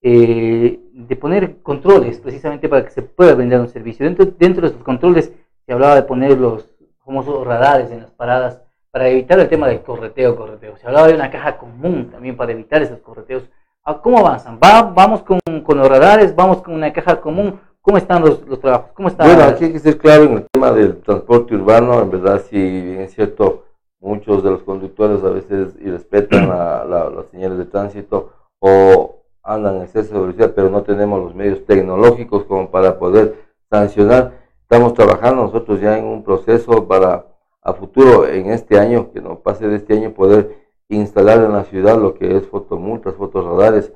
eh, 0.04 0.80
de 0.94 1.16
poner 1.16 1.64
controles 1.64 2.20
precisamente 2.20 2.70
para 2.70 2.86
que 2.86 2.92
se 2.92 3.02
pueda 3.02 3.34
brindar 3.34 3.60
un 3.60 3.70
servicio. 3.70 4.06
Dentro, 4.06 4.26
dentro 4.26 4.62
de 4.62 4.68
esos 4.68 4.84
controles 4.84 5.34
se 5.66 5.74
hablaba 5.74 5.96
de 5.96 6.04
poner 6.04 6.38
los 6.38 6.70
famosos 7.04 7.46
radares 7.46 7.90
en 7.90 8.02
las 8.02 8.12
paradas 8.12 8.62
para 8.92 9.10
evitar 9.10 9.40
el 9.40 9.50
tema 9.50 9.68
del 9.68 9.82
correteo, 9.82 10.36
correteo. 10.36 10.78
Se 10.78 10.86
hablaba 10.86 11.08
de 11.08 11.16
una 11.16 11.32
caja 11.32 11.58
común 11.58 12.12
también 12.12 12.38
para 12.38 12.52
evitar 12.52 12.84
esos 12.84 13.00
correteos. 13.00 13.50
Ah, 13.89 14.01
¿Cómo 14.03 14.20
avanzan? 14.20 14.60
¿Va, 14.62 14.82
¿Vamos 14.82 15.24
con, 15.24 15.39
con, 15.63 15.77
los? 15.77 16.36
¿Vamos 16.36 16.62
con 16.62 16.74
una 16.74 16.91
caja 16.91 17.22
común? 17.22 17.58
¿Cómo 17.79 17.98
están 17.98 18.22
los, 18.22 18.46
los 18.46 18.60
trabajos? 18.60 18.91
¿Cómo 18.94 19.08
está 19.08 19.24
bueno, 19.24 19.44
aquí 19.44 19.63
hay 19.63 19.72
que 19.72 19.79
ser 19.79 19.98
claro 19.98 20.24
en 20.24 20.34
el 20.34 20.48
tema 20.51 20.74
del 20.74 20.98
transporte 20.98 21.56
urbano. 21.56 22.01
En 22.01 22.12
verdad, 22.12 22.41
si 22.50 22.58
bien 22.58 23.00
es 23.00 23.13
cierto, 23.13 23.63
muchos 24.01 24.44
de 24.44 24.51
los 24.51 24.63
conductores 24.63 25.24
a 25.24 25.29
veces 25.29 25.74
irrespetan 25.79 26.50
la, 26.50 26.84
las 26.84 27.27
señales 27.27 27.60
de 27.60 27.63
tránsito 27.63 28.34
o 28.60 29.22
andan 29.41 29.77
en 29.77 29.84
exceso 29.84 30.15
de 30.15 30.20
velocidad, 30.20 30.51
pero 30.53 30.70
no 30.70 30.84
tenemos 30.84 31.24
los 31.24 31.34
medios 31.34 31.65
tecnológicos 31.65 32.44
como 32.44 32.70
para 32.70 33.00
poder 33.00 33.36
sancionar. 33.70 34.34
Estamos 34.63 34.96
trabajando 34.96 35.44
nosotros 35.44 35.79
ya 35.79 35.98
en 35.98 36.03
un 36.03 36.25
proceso 36.25 36.89
para 36.89 37.25
a 37.62 37.72
futuro, 37.72 38.27
en 38.27 38.48
este 38.48 38.77
año, 38.77 39.13
que 39.13 39.22
no 39.22 39.39
pase 39.39 39.65
de 39.70 39.77
este 39.77 39.94
año, 39.94 40.12
poder 40.13 40.67
instalar 40.89 41.44
en 41.44 41.53
la 41.53 41.65
ciudad 41.65 42.00
lo 42.00 42.13
que 42.13 42.38
es 42.38 42.48
fotomultas, 42.48 43.15
fotorradares, 43.15 43.91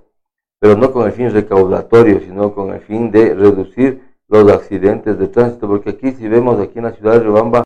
pero 0.60 0.78
no 0.78 0.92
con 0.92 1.08
el 1.08 1.14
fin 1.14 1.32
recaudatorio, 1.32 2.20
sino 2.20 2.54
con 2.54 2.74
el 2.74 2.82
fin 2.82 3.12
de 3.12 3.34
reducir 3.34 4.02
los 4.28 4.52
accidentes 4.52 5.18
de 5.18 5.28
tránsito, 5.28 5.68
porque 5.68 5.92
aquí 5.92 6.12
si 6.12 6.28
vemos 6.28 6.60
aquí 6.60 6.78
en 6.78 6.86
la 6.86 6.94
ciudad 6.94 7.14
de 7.14 7.20
Riobamba, 7.22 7.64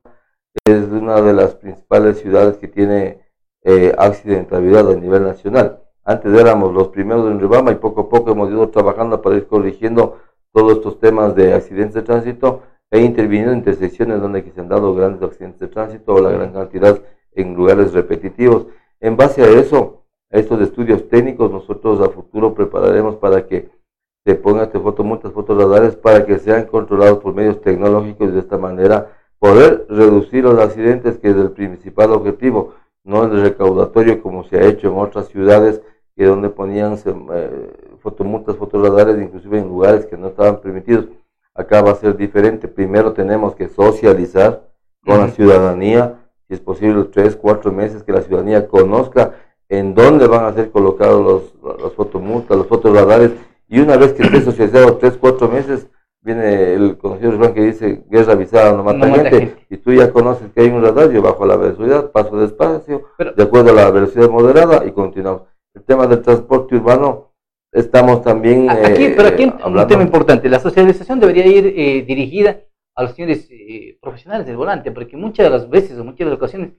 es 0.66 0.86
una 0.86 1.22
de 1.22 1.34
las 1.34 1.56
principales 1.56 2.20
ciudades 2.20 2.58
que 2.58 2.68
tiene 2.68 3.20
eh, 3.64 3.94
accidentabilidad 3.98 4.90
a 4.90 4.96
nivel 4.96 5.24
nacional. 5.24 5.82
Antes 6.04 6.34
éramos 6.34 6.74
los 6.74 6.90
primeros 6.90 7.30
en 7.30 7.40
Riobamba 7.40 7.72
y 7.72 7.76
poco 7.76 8.02
a 8.02 8.10
poco 8.10 8.32
hemos 8.32 8.50
ido 8.50 8.70
trabajando 8.70 9.22
para 9.22 9.36
ir 9.36 9.48
corrigiendo 9.48 10.20
todos 10.54 10.78
estos 10.78 11.00
temas 11.00 11.36
de 11.36 11.54
accidentes 11.54 11.96
de 11.96 12.02
tránsito 12.04 12.64
e 12.90 13.02
interviniendo 13.02 13.52
en 13.52 13.58
intersecciones 13.60 14.22
donde 14.22 14.44
se 14.50 14.62
han 14.62 14.70
dado 14.70 14.96
grandes 14.96 15.22
accidentes 15.22 15.60
de 15.60 15.68
tránsito 15.68 16.14
o 16.14 16.22
la 16.22 16.32
gran 16.32 16.54
cantidad 16.54 17.00
en 17.34 17.56
lugares 17.56 17.92
repetitivos. 17.94 18.68
En 19.00 19.18
base 19.18 19.42
a 19.44 19.50
eso, 19.50 20.04
a 20.32 20.38
estos 20.38 20.62
estudios 20.62 21.08
técnicos, 21.10 21.52
nosotros 21.52 22.02
a 22.02 22.10
futuro 22.10 22.54
prepararemos 22.54 23.16
para 23.16 23.46
que 23.46 23.70
se 24.26 24.36
pongan 24.36 24.66
este 24.66 24.80
fotomultas, 24.80 25.32
fotorradares 25.32 25.96
para 25.96 26.26
que 26.26 26.40
sean 26.40 26.66
controlados 26.66 27.20
por 27.20 27.34
medios 27.34 27.62
tecnológicos 27.62 28.30
y 28.30 28.32
de 28.32 28.40
esta 28.40 28.58
manera 28.58 29.12
poder 29.38 29.86
reducir 29.88 30.44
los 30.44 30.58
accidentes, 30.60 31.20
que 31.20 31.30
es 31.30 31.36
el 31.36 31.52
principal 31.52 32.12
objetivo, 32.12 32.74
no 33.04 33.24
el 33.26 33.42
recaudatorio 33.42 34.22
como 34.22 34.44
se 34.44 34.58
ha 34.58 34.66
hecho 34.66 34.88
en 34.88 34.98
otras 34.98 35.28
ciudades, 35.28 35.82
que 36.16 36.26
donde 36.26 36.50
ponían 36.50 36.98
eh, 37.06 37.74
fotomultas, 38.00 38.56
fotorradares, 38.56 39.22
inclusive 39.22 39.60
en 39.60 39.68
lugares 39.68 40.06
que 40.06 40.18
no 40.18 40.30
estaban 40.30 40.62
permitidos. 40.62 41.06
Acá 41.54 41.82
va 41.82 41.92
a 41.92 41.96
ser 41.96 42.18
diferente. 42.18 42.68
Primero 42.68 43.14
tenemos 43.14 43.54
que 43.56 43.68
socializar 43.68 44.68
con 45.06 45.20
la 45.20 45.28
ciudadanía, 45.30 46.25
si 46.48 46.54
es 46.54 46.60
posible 46.60 47.06
tres, 47.06 47.36
cuatro 47.36 47.72
meses, 47.72 48.04
que 48.04 48.12
la 48.12 48.22
ciudadanía 48.22 48.68
conozca 48.68 49.34
en 49.70 49.96
dónde 49.96 50.28
van 50.28 50.46
a 50.46 50.54
ser 50.54 50.70
colocados 50.72 51.54
los, 51.64 51.80
los 51.80 51.94
fotomultas, 51.94 52.58
los 52.58 52.68
fotorradares, 52.68 53.32
y 53.68 53.80
una 53.80 53.98
vez 53.98 54.14
que 54.14 54.24
esté 54.24 54.42
socializado 54.44 54.98
tres, 54.98 55.18
cuatro 55.20 55.48
meses, 55.48 55.88
viene 56.22 56.74
el 56.74 56.98
conocido 56.98 57.32
refrán 57.32 57.54
que 57.54 57.62
dice, 57.62 58.04
guerra 58.10 58.34
avisada 58.34 58.74
no 58.74 58.84
mata, 58.84 59.08
gente, 59.08 59.56
y 59.70 59.78
tú 59.78 59.94
ya 59.94 60.12
conoces 60.12 60.52
que 60.52 60.62
hay 60.62 60.70
un 60.70 60.84
radar, 60.84 61.12
yo 61.12 61.22
bajo 61.22 61.46
la 61.46 61.56
velocidad, 61.56 62.12
paso 62.12 62.38
despacio, 62.38 63.04
de 63.36 63.44
acuerdo 63.44 63.70
a 63.72 63.74
la 63.74 63.92
velocidad 63.92 64.30
moderada 64.30 64.86
y 64.86 64.92
continuamos. 64.92 65.44
El 65.74 65.84
tema 65.84 66.08
del 66.08 66.22
transporte 66.22 66.76
urbano, 66.76 67.32
estamos 67.72 68.24
también... 68.24 68.70
Aquí, 68.70 69.14
pero 69.16 69.28
aquí 69.28 69.44
eh, 69.44 69.54
un 69.66 69.88
tema 69.88 70.02
importante, 70.02 70.50
la 70.50 70.60
socialización 70.60 71.20
debería 71.20 71.46
ir 71.46 71.74
eh, 71.78 72.04
dirigida 72.08 72.60
a 72.96 73.04
los 73.04 73.12
señores 73.14 73.48
eh, 73.52 73.98
profesionales 74.02 74.48
del 74.48 74.58
volante, 74.58 74.92
porque 74.92 75.18
muchas 75.18 75.46
de 75.46 75.50
las 75.50 75.70
veces 75.70 75.98
o 75.98 76.04
muchas 76.04 76.20
de 76.20 76.26
las 76.26 76.38
ocasiones 76.38 76.74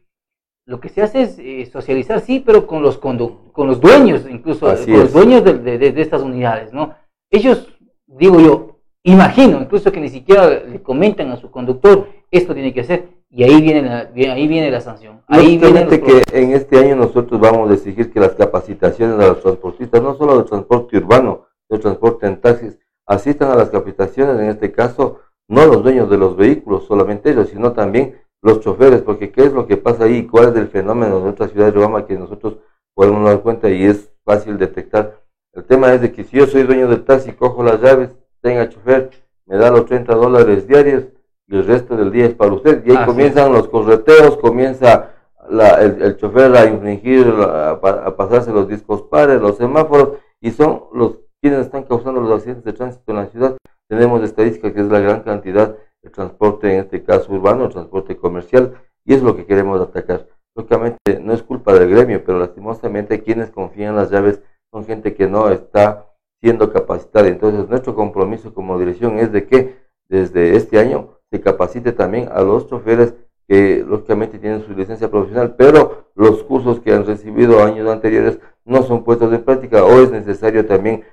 lo 0.66 0.80
que 0.80 0.88
se 0.88 1.02
hace 1.02 1.22
es 1.22 1.70
socializar, 1.70 2.20
sí, 2.20 2.42
pero 2.44 2.66
con 2.66 2.82
los, 2.82 2.98
con 2.98 3.16
los 3.56 3.80
dueños, 3.80 4.26
incluso 4.28 4.66
con 4.66 4.92
los 4.92 5.12
dueños 5.12 5.44
de, 5.44 5.58
de, 5.58 5.78
de 5.78 6.02
estas 6.02 6.22
unidades, 6.22 6.72
¿no? 6.72 6.94
Ellos, 7.30 7.68
digo 8.06 8.40
yo, 8.40 8.76
Imagino 9.06 9.60
incluso 9.60 9.92
que 9.92 10.00
ni 10.00 10.08
siquiera 10.08 10.48
le 10.48 10.82
comentan 10.82 11.30
a 11.30 11.36
su 11.36 11.48
conductor, 11.48 12.08
esto 12.28 12.52
tiene 12.54 12.74
que 12.74 12.80
hacer, 12.80 13.08
y 13.30 13.44
ahí 13.44 13.62
viene 13.62 13.82
la, 13.82 14.32
ahí 14.32 14.48
viene 14.48 14.68
la 14.68 14.80
sanción. 14.80 15.22
Ahí 15.28 15.58
viene 15.58 15.86
que 15.86 16.22
en 16.32 16.50
este 16.50 16.76
año 16.80 16.96
nosotros 16.96 17.40
vamos 17.40 17.70
a 17.70 17.74
exigir 17.74 18.12
que 18.12 18.18
las 18.18 18.32
capacitaciones 18.32 19.16
de 19.16 19.28
los 19.28 19.40
transportistas, 19.40 20.02
no 20.02 20.16
solo 20.16 20.38
de 20.38 20.48
transporte 20.48 20.96
urbano, 20.96 21.46
de 21.70 21.78
transporte 21.78 22.26
en 22.26 22.40
taxis, 22.40 22.80
asistan 23.06 23.52
a 23.52 23.54
las 23.54 23.70
capacitaciones, 23.70 24.40
en 24.40 24.48
este 24.48 24.72
caso, 24.72 25.20
no 25.48 25.66
los 25.66 25.82
dueños 25.82 26.10
de 26.10 26.18
los 26.18 26.36
vehículos, 26.36 26.86
solamente 26.86 27.30
ellos, 27.30 27.48
sino 27.48 27.72
también 27.72 28.16
los 28.42 28.60
choferes, 28.60 29.02
porque 29.02 29.30
qué 29.30 29.44
es 29.44 29.52
lo 29.52 29.66
que 29.66 29.76
pasa 29.76 30.04
ahí, 30.04 30.26
cuál 30.26 30.50
es 30.50 30.56
el 30.56 30.68
fenómeno 30.68 31.18
de 31.18 31.24
nuestra 31.24 31.48
ciudad 31.48 31.66
de 31.66 31.80
Roma 31.80 32.06
que 32.06 32.18
nosotros 32.18 32.58
podemos 32.94 33.24
dar 33.24 33.40
cuenta 33.42 33.70
y 33.70 33.84
es 33.84 34.10
fácil 34.24 34.58
detectar. 34.58 35.20
El 35.52 35.64
tema 35.64 35.92
es 35.94 36.00
de 36.00 36.12
que 36.12 36.24
si 36.24 36.36
yo 36.36 36.46
soy 36.46 36.64
dueño 36.64 36.88
del 36.88 37.04
taxi, 37.04 37.32
cojo 37.32 37.62
las 37.62 37.80
llaves, 37.80 38.10
tenga 38.40 38.68
chofer, 38.68 39.10
me 39.46 39.56
da 39.56 39.70
los 39.70 39.86
30 39.86 40.14
dólares 40.14 40.66
diarios 40.66 41.04
y 41.48 41.56
el 41.56 41.66
resto 41.66 41.96
del 41.96 42.12
día 42.12 42.26
es 42.26 42.34
para 42.34 42.52
usted. 42.52 42.84
Y 42.84 42.90
ahí 42.90 43.06
comienzan 43.06 43.52
los 43.52 43.68
correteos, 43.68 44.36
comienza 44.36 45.12
el, 45.48 46.16
chofer 46.16 46.54
a 46.56 46.66
infringir, 46.66 47.26
a, 47.40 47.80
pasarse 48.16 48.52
los 48.52 48.68
discos 48.68 49.02
pares, 49.02 49.40
los 49.40 49.56
semáforos, 49.56 50.18
y 50.40 50.50
son 50.50 50.84
los 50.92 51.20
quienes 51.40 51.60
están 51.60 51.84
causando 51.84 52.20
los 52.20 52.32
accidentes 52.32 52.64
de 52.64 52.72
tránsito 52.72 53.12
en 53.12 53.16
la 53.16 53.26
ciudad. 53.26 53.56
Tenemos 53.88 54.22
estadística 54.22 54.72
que 54.72 54.80
es 54.80 54.86
la 54.86 55.00
gran 55.00 55.22
cantidad 55.22 55.76
de 56.02 56.10
transporte, 56.10 56.72
en 56.72 56.80
este 56.80 57.02
caso 57.02 57.32
urbano, 57.32 57.68
transporte 57.68 58.16
comercial, 58.16 58.74
y 59.04 59.14
es 59.14 59.22
lo 59.22 59.36
que 59.36 59.46
queremos 59.46 59.80
atacar. 59.80 60.26
Lógicamente 60.54 61.20
no 61.20 61.32
es 61.32 61.42
culpa 61.42 61.72
del 61.74 61.90
gremio, 61.90 62.24
pero 62.24 62.38
lastimosamente 62.38 63.22
quienes 63.22 63.50
confían 63.50 63.90
en 63.90 63.96
las 63.96 64.10
llaves 64.10 64.42
son 64.72 64.84
gente 64.84 65.14
que 65.14 65.28
no 65.28 65.50
está 65.50 66.06
siendo 66.40 66.72
capacitada. 66.72 67.28
Entonces, 67.28 67.68
nuestro 67.68 67.94
compromiso 67.94 68.52
como 68.54 68.78
dirección 68.78 69.18
es 69.18 69.32
de 69.32 69.46
que 69.46 69.76
desde 70.08 70.56
este 70.56 70.78
año 70.78 71.18
se 71.30 71.40
capacite 71.40 71.92
también 71.92 72.28
a 72.32 72.42
los 72.42 72.68
choferes 72.68 73.14
que 73.48 73.84
lógicamente 73.86 74.38
tienen 74.38 74.64
su 74.64 74.72
licencia 74.72 75.10
profesional, 75.10 75.54
pero 75.56 76.10
los 76.14 76.42
cursos 76.42 76.80
que 76.80 76.92
han 76.92 77.06
recibido 77.06 77.62
años 77.62 77.88
anteriores 77.88 78.40
no 78.64 78.82
son 78.82 79.04
puestos 79.04 79.32
en 79.32 79.44
práctica 79.44 79.84
o 79.84 80.00
es 80.00 80.10
necesario 80.10 80.66
también, 80.66 81.04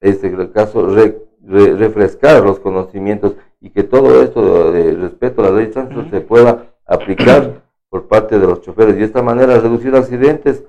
este 0.00 0.50
caso, 0.52 0.86
refrescar 1.50 2.42
los 2.42 2.60
conocimientos 2.60 3.34
y 3.60 3.70
que 3.70 3.82
todo 3.82 4.22
esto 4.22 4.72
de, 4.72 4.94
respeto 4.94 5.42
a 5.42 5.50
la 5.50 5.56
ley 5.56 5.66
de 5.66 5.72
tránsito 5.72 6.08
se 6.08 6.20
pueda 6.20 6.66
aplicar 6.86 7.62
por 7.88 8.06
parte 8.06 8.38
de 8.38 8.46
los 8.46 8.62
choferes 8.62 8.94
y 8.94 9.00
de 9.00 9.04
esta 9.04 9.22
manera 9.22 9.58
reducir 9.58 9.94
accidentes 9.94 10.64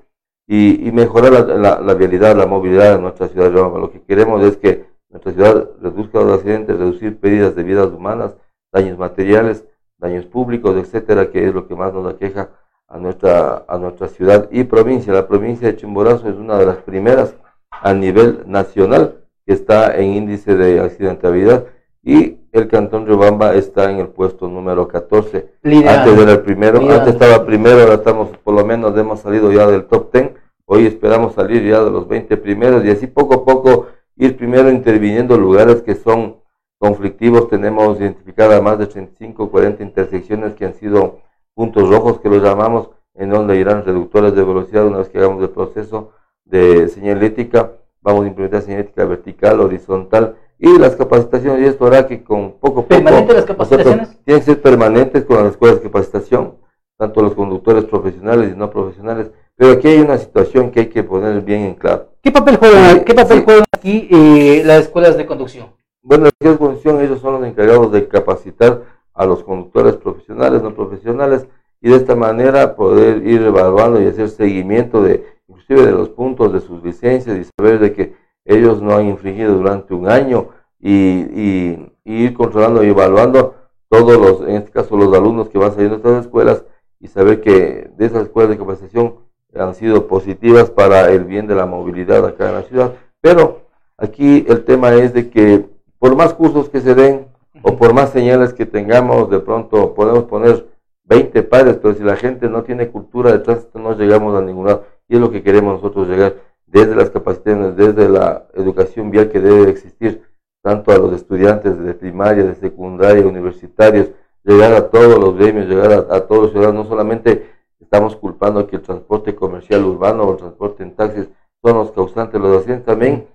y, 0.48 0.90
mejorar 0.92 1.32
la, 1.48 1.80
la, 1.80 1.94
vialidad, 1.94 2.36
la 2.36 2.46
movilidad 2.46 2.96
en 2.96 3.02
nuestra 3.02 3.28
ciudad 3.28 3.46
de 3.46 3.56
Roma. 3.56 3.78
Lo 3.78 3.90
que 3.90 4.02
queremos 4.02 4.42
es 4.44 4.56
que 4.56 4.84
nuestra 5.08 5.32
ciudad 5.32 5.70
reduzca 5.80 6.20
los 6.20 6.38
accidentes, 6.38 6.78
reducir 6.78 7.18
pérdidas 7.18 7.54
de 7.54 7.62
vidas 7.62 7.86
humanas, 7.86 8.34
daños 8.72 8.98
materiales, 8.98 9.64
daños 9.98 10.26
públicos, 10.26 10.76
etcétera, 10.76 11.30
que 11.30 11.46
es 11.46 11.54
lo 11.54 11.68
que 11.68 11.74
más 11.74 11.94
nos 11.94 12.12
aqueja 12.12 12.50
a 12.88 12.98
nuestra, 12.98 13.64
a 13.68 13.78
nuestra 13.78 14.08
ciudad 14.08 14.48
y 14.50 14.64
provincia. 14.64 15.12
La 15.12 15.28
provincia 15.28 15.68
de 15.68 15.76
Chimborazo 15.76 16.28
es 16.28 16.36
una 16.36 16.58
de 16.58 16.66
las 16.66 16.78
primeras 16.78 17.34
a 17.70 17.94
nivel 17.94 18.42
nacional 18.46 19.21
que 19.46 19.52
está 19.52 19.96
en 19.96 20.14
índice 20.14 20.56
de 20.56 20.80
accidentabilidad 20.80 21.66
y 22.02 22.38
el 22.52 22.68
Cantón 22.68 23.06
Riobamba 23.06 23.54
está 23.54 23.90
en 23.90 23.98
el 23.98 24.08
puesto 24.08 24.48
número 24.48 24.88
14. 24.88 25.48
Antes 25.64 26.18
era 26.18 26.32
el 26.32 26.42
primero, 26.42 26.78
antes 26.78 27.14
estaba 27.14 27.46
primero, 27.46 27.80
ahora 27.80 27.94
estamos, 27.94 28.36
por 28.38 28.54
lo 28.54 28.64
menos 28.64 28.96
hemos 28.98 29.20
salido 29.20 29.50
ya 29.52 29.66
del 29.66 29.86
top 29.86 30.12
10. 30.12 30.30
Hoy 30.66 30.86
esperamos 30.86 31.34
salir 31.34 31.64
ya 31.64 31.82
de 31.82 31.90
los 31.90 32.06
20 32.08 32.36
primeros 32.36 32.84
y 32.84 32.90
así 32.90 33.06
poco 33.06 33.34
a 33.34 33.44
poco 33.44 33.86
ir 34.16 34.36
primero 34.36 34.70
interviniendo 34.70 35.36
lugares 35.36 35.82
que 35.82 35.94
son 35.94 36.36
conflictivos. 36.78 37.48
Tenemos 37.48 37.98
identificadas 38.00 38.62
más 38.62 38.78
de 38.78 38.86
35, 38.86 39.50
40 39.50 39.82
intersecciones 39.82 40.54
que 40.54 40.66
han 40.66 40.74
sido 40.74 41.20
puntos 41.54 41.88
rojos, 41.88 42.20
que 42.20 42.28
los 42.28 42.42
llamamos, 42.42 42.90
en 43.14 43.30
donde 43.30 43.56
irán 43.56 43.84
reductores 43.84 44.34
de 44.34 44.42
velocidad 44.42 44.86
una 44.86 44.98
vez 44.98 45.08
que 45.08 45.18
hagamos 45.18 45.42
el 45.42 45.50
proceso 45.50 46.12
de 46.44 46.88
señalética. 46.88 47.72
Vamos 48.02 48.24
a 48.24 48.28
implementar 48.28 48.62
señalética 48.62 49.04
vertical, 49.04 49.60
horizontal 49.60 50.36
y 50.58 50.78
las 50.78 50.94
capacitaciones, 50.94 51.62
y 51.62 51.66
esto 51.66 51.86
hará 51.86 52.06
que 52.06 52.22
con 52.22 52.52
poco 52.52 52.80
a 52.80 52.82
poco... 52.82 52.88
¿Permanentes 52.88 53.34
las 53.34 53.44
capacitaciones? 53.44 54.18
Tienen 54.24 54.40
que 54.40 54.46
ser 54.46 54.62
permanentes 54.62 55.24
con 55.24 55.36
las 55.38 55.52
escuelas 55.52 55.78
de 55.78 55.84
capacitación, 55.84 56.54
tanto 56.96 57.20
los 57.20 57.34
conductores 57.34 57.84
profesionales 57.84 58.52
y 58.52 58.56
no 58.56 58.70
profesionales. 58.70 59.30
Pero 59.56 59.72
aquí 59.72 59.88
hay 59.88 60.00
una 60.00 60.18
situación 60.18 60.70
que 60.70 60.80
hay 60.80 60.86
que 60.86 61.02
poner 61.02 61.40
bien 61.40 61.62
en 61.62 61.74
claro. 61.74 62.10
¿Qué 62.22 62.30
papel 62.30 62.56
juegan, 62.56 63.04
¿qué 63.04 63.14
papel 63.14 63.42
juegan 63.44 63.64
aquí 63.72 64.08
eh, 64.10 64.62
las 64.64 64.82
escuelas 64.82 65.16
de 65.16 65.26
conducción? 65.26 65.66
Bueno, 66.00 66.24
las 66.24 66.32
escuelas 66.32 66.58
de 66.58 66.64
conducción, 66.64 67.00
ellos 67.00 67.20
son 67.20 67.40
los 67.40 67.44
encargados 67.48 67.92
de 67.92 68.06
capacitar 68.06 68.82
a 69.14 69.26
los 69.26 69.42
conductores 69.42 69.96
profesionales, 69.96 70.62
no 70.62 70.74
profesionales, 70.74 71.46
y 71.80 71.90
de 71.90 71.96
esta 71.96 72.14
manera 72.14 72.76
poder 72.76 73.26
ir 73.26 73.42
evaluando 73.42 74.00
y 74.00 74.06
hacer 74.06 74.28
seguimiento 74.28 75.02
de, 75.02 75.26
inclusive 75.72 75.86
de 75.86 75.92
los 75.92 76.08
puntos 76.10 76.52
de 76.52 76.60
sus 76.60 76.82
licencias 76.82 77.38
y 77.38 77.44
saber 77.44 77.78
de 77.78 77.92
que 77.92 78.14
ellos 78.44 78.82
no 78.82 78.94
han 78.94 79.06
infringido 79.06 79.54
durante 79.54 79.94
un 79.94 80.08
año 80.08 80.48
y, 80.80 81.88
ir 82.04 82.34
controlando 82.34 82.82
y 82.82 82.88
evaluando 82.88 83.54
todos 83.88 84.18
los, 84.18 84.48
en 84.48 84.56
este 84.56 84.72
caso 84.72 84.96
los 84.96 85.14
alumnos 85.14 85.48
que 85.48 85.58
van 85.58 85.70
saliendo 85.70 85.98
de 85.98 86.02
estas 86.02 86.26
escuelas 86.26 86.64
y 86.98 87.06
saber 87.06 87.40
que 87.40 87.90
de 87.96 88.06
esas 88.06 88.24
escuelas 88.24 88.50
de 88.50 88.58
capacitación 88.58 89.14
han 89.54 89.74
sido 89.74 90.08
positivas 90.08 90.70
para 90.70 91.10
el 91.10 91.24
bien 91.24 91.46
de 91.46 91.54
la 91.54 91.66
movilidad 91.66 92.26
acá 92.26 92.48
en 92.48 92.54
la 92.54 92.62
ciudad. 92.62 92.92
Pero 93.20 93.62
aquí 93.96 94.44
el 94.48 94.64
tema 94.64 94.94
es 94.94 95.12
de 95.12 95.30
que 95.30 95.64
por 95.98 96.16
más 96.16 96.34
cursos 96.34 96.68
que 96.68 96.80
se 96.80 96.94
den 96.94 97.26
o 97.62 97.76
por 97.76 97.94
más 97.94 98.10
señales 98.10 98.52
que 98.52 98.66
tengamos, 98.66 99.30
de 99.30 99.38
pronto 99.38 99.94
podemos 99.94 100.24
poner 100.24 100.66
20 101.04 101.42
padres, 101.44 101.78
pero 101.80 101.94
si 101.94 102.02
la 102.02 102.16
gente 102.16 102.48
no 102.48 102.64
tiene 102.64 102.88
cultura 102.88 103.30
de 103.30 103.38
tránsito 103.38 103.78
no 103.78 103.96
llegamos 103.96 104.34
a 104.34 104.42
ningún 104.42 104.66
lado. 104.66 104.86
Y 105.12 105.16
es 105.16 105.20
lo 105.20 105.30
que 105.30 105.42
queremos 105.42 105.74
nosotros 105.74 106.08
llegar 106.08 106.36
desde 106.66 106.96
las 106.96 107.10
capacitaciones, 107.10 107.76
desde 107.76 108.08
la 108.08 108.46
educación 108.54 109.10
vial 109.10 109.28
que 109.28 109.40
debe 109.40 109.68
existir, 109.68 110.22
tanto 110.62 110.90
a 110.90 110.96
los 110.96 111.12
estudiantes 111.12 111.78
de 111.78 111.92
primaria, 111.92 112.44
de 112.44 112.54
secundaria, 112.54 113.26
universitarios, 113.26 114.08
llegar 114.42 114.72
a 114.72 114.88
todos 114.88 115.18
los 115.18 115.36
gremios, 115.36 115.68
llegar 115.68 115.92
a, 115.92 116.20
todos 116.22 116.44
los 116.44 116.52
ciudadanos, 116.52 116.84
no 116.84 116.88
solamente 116.88 117.46
estamos 117.78 118.16
culpando 118.16 118.66
que 118.66 118.76
el 118.76 118.80
transporte 118.80 119.34
comercial 119.34 119.84
urbano 119.84 120.22
o 120.22 120.32
el 120.32 120.38
transporte 120.38 120.82
en 120.82 120.96
taxis 120.96 121.28
son 121.62 121.76
los 121.76 121.92
causantes 121.92 122.32
de 122.32 122.48
los 122.48 122.56
accidentes, 122.56 122.86
también 122.86 123.26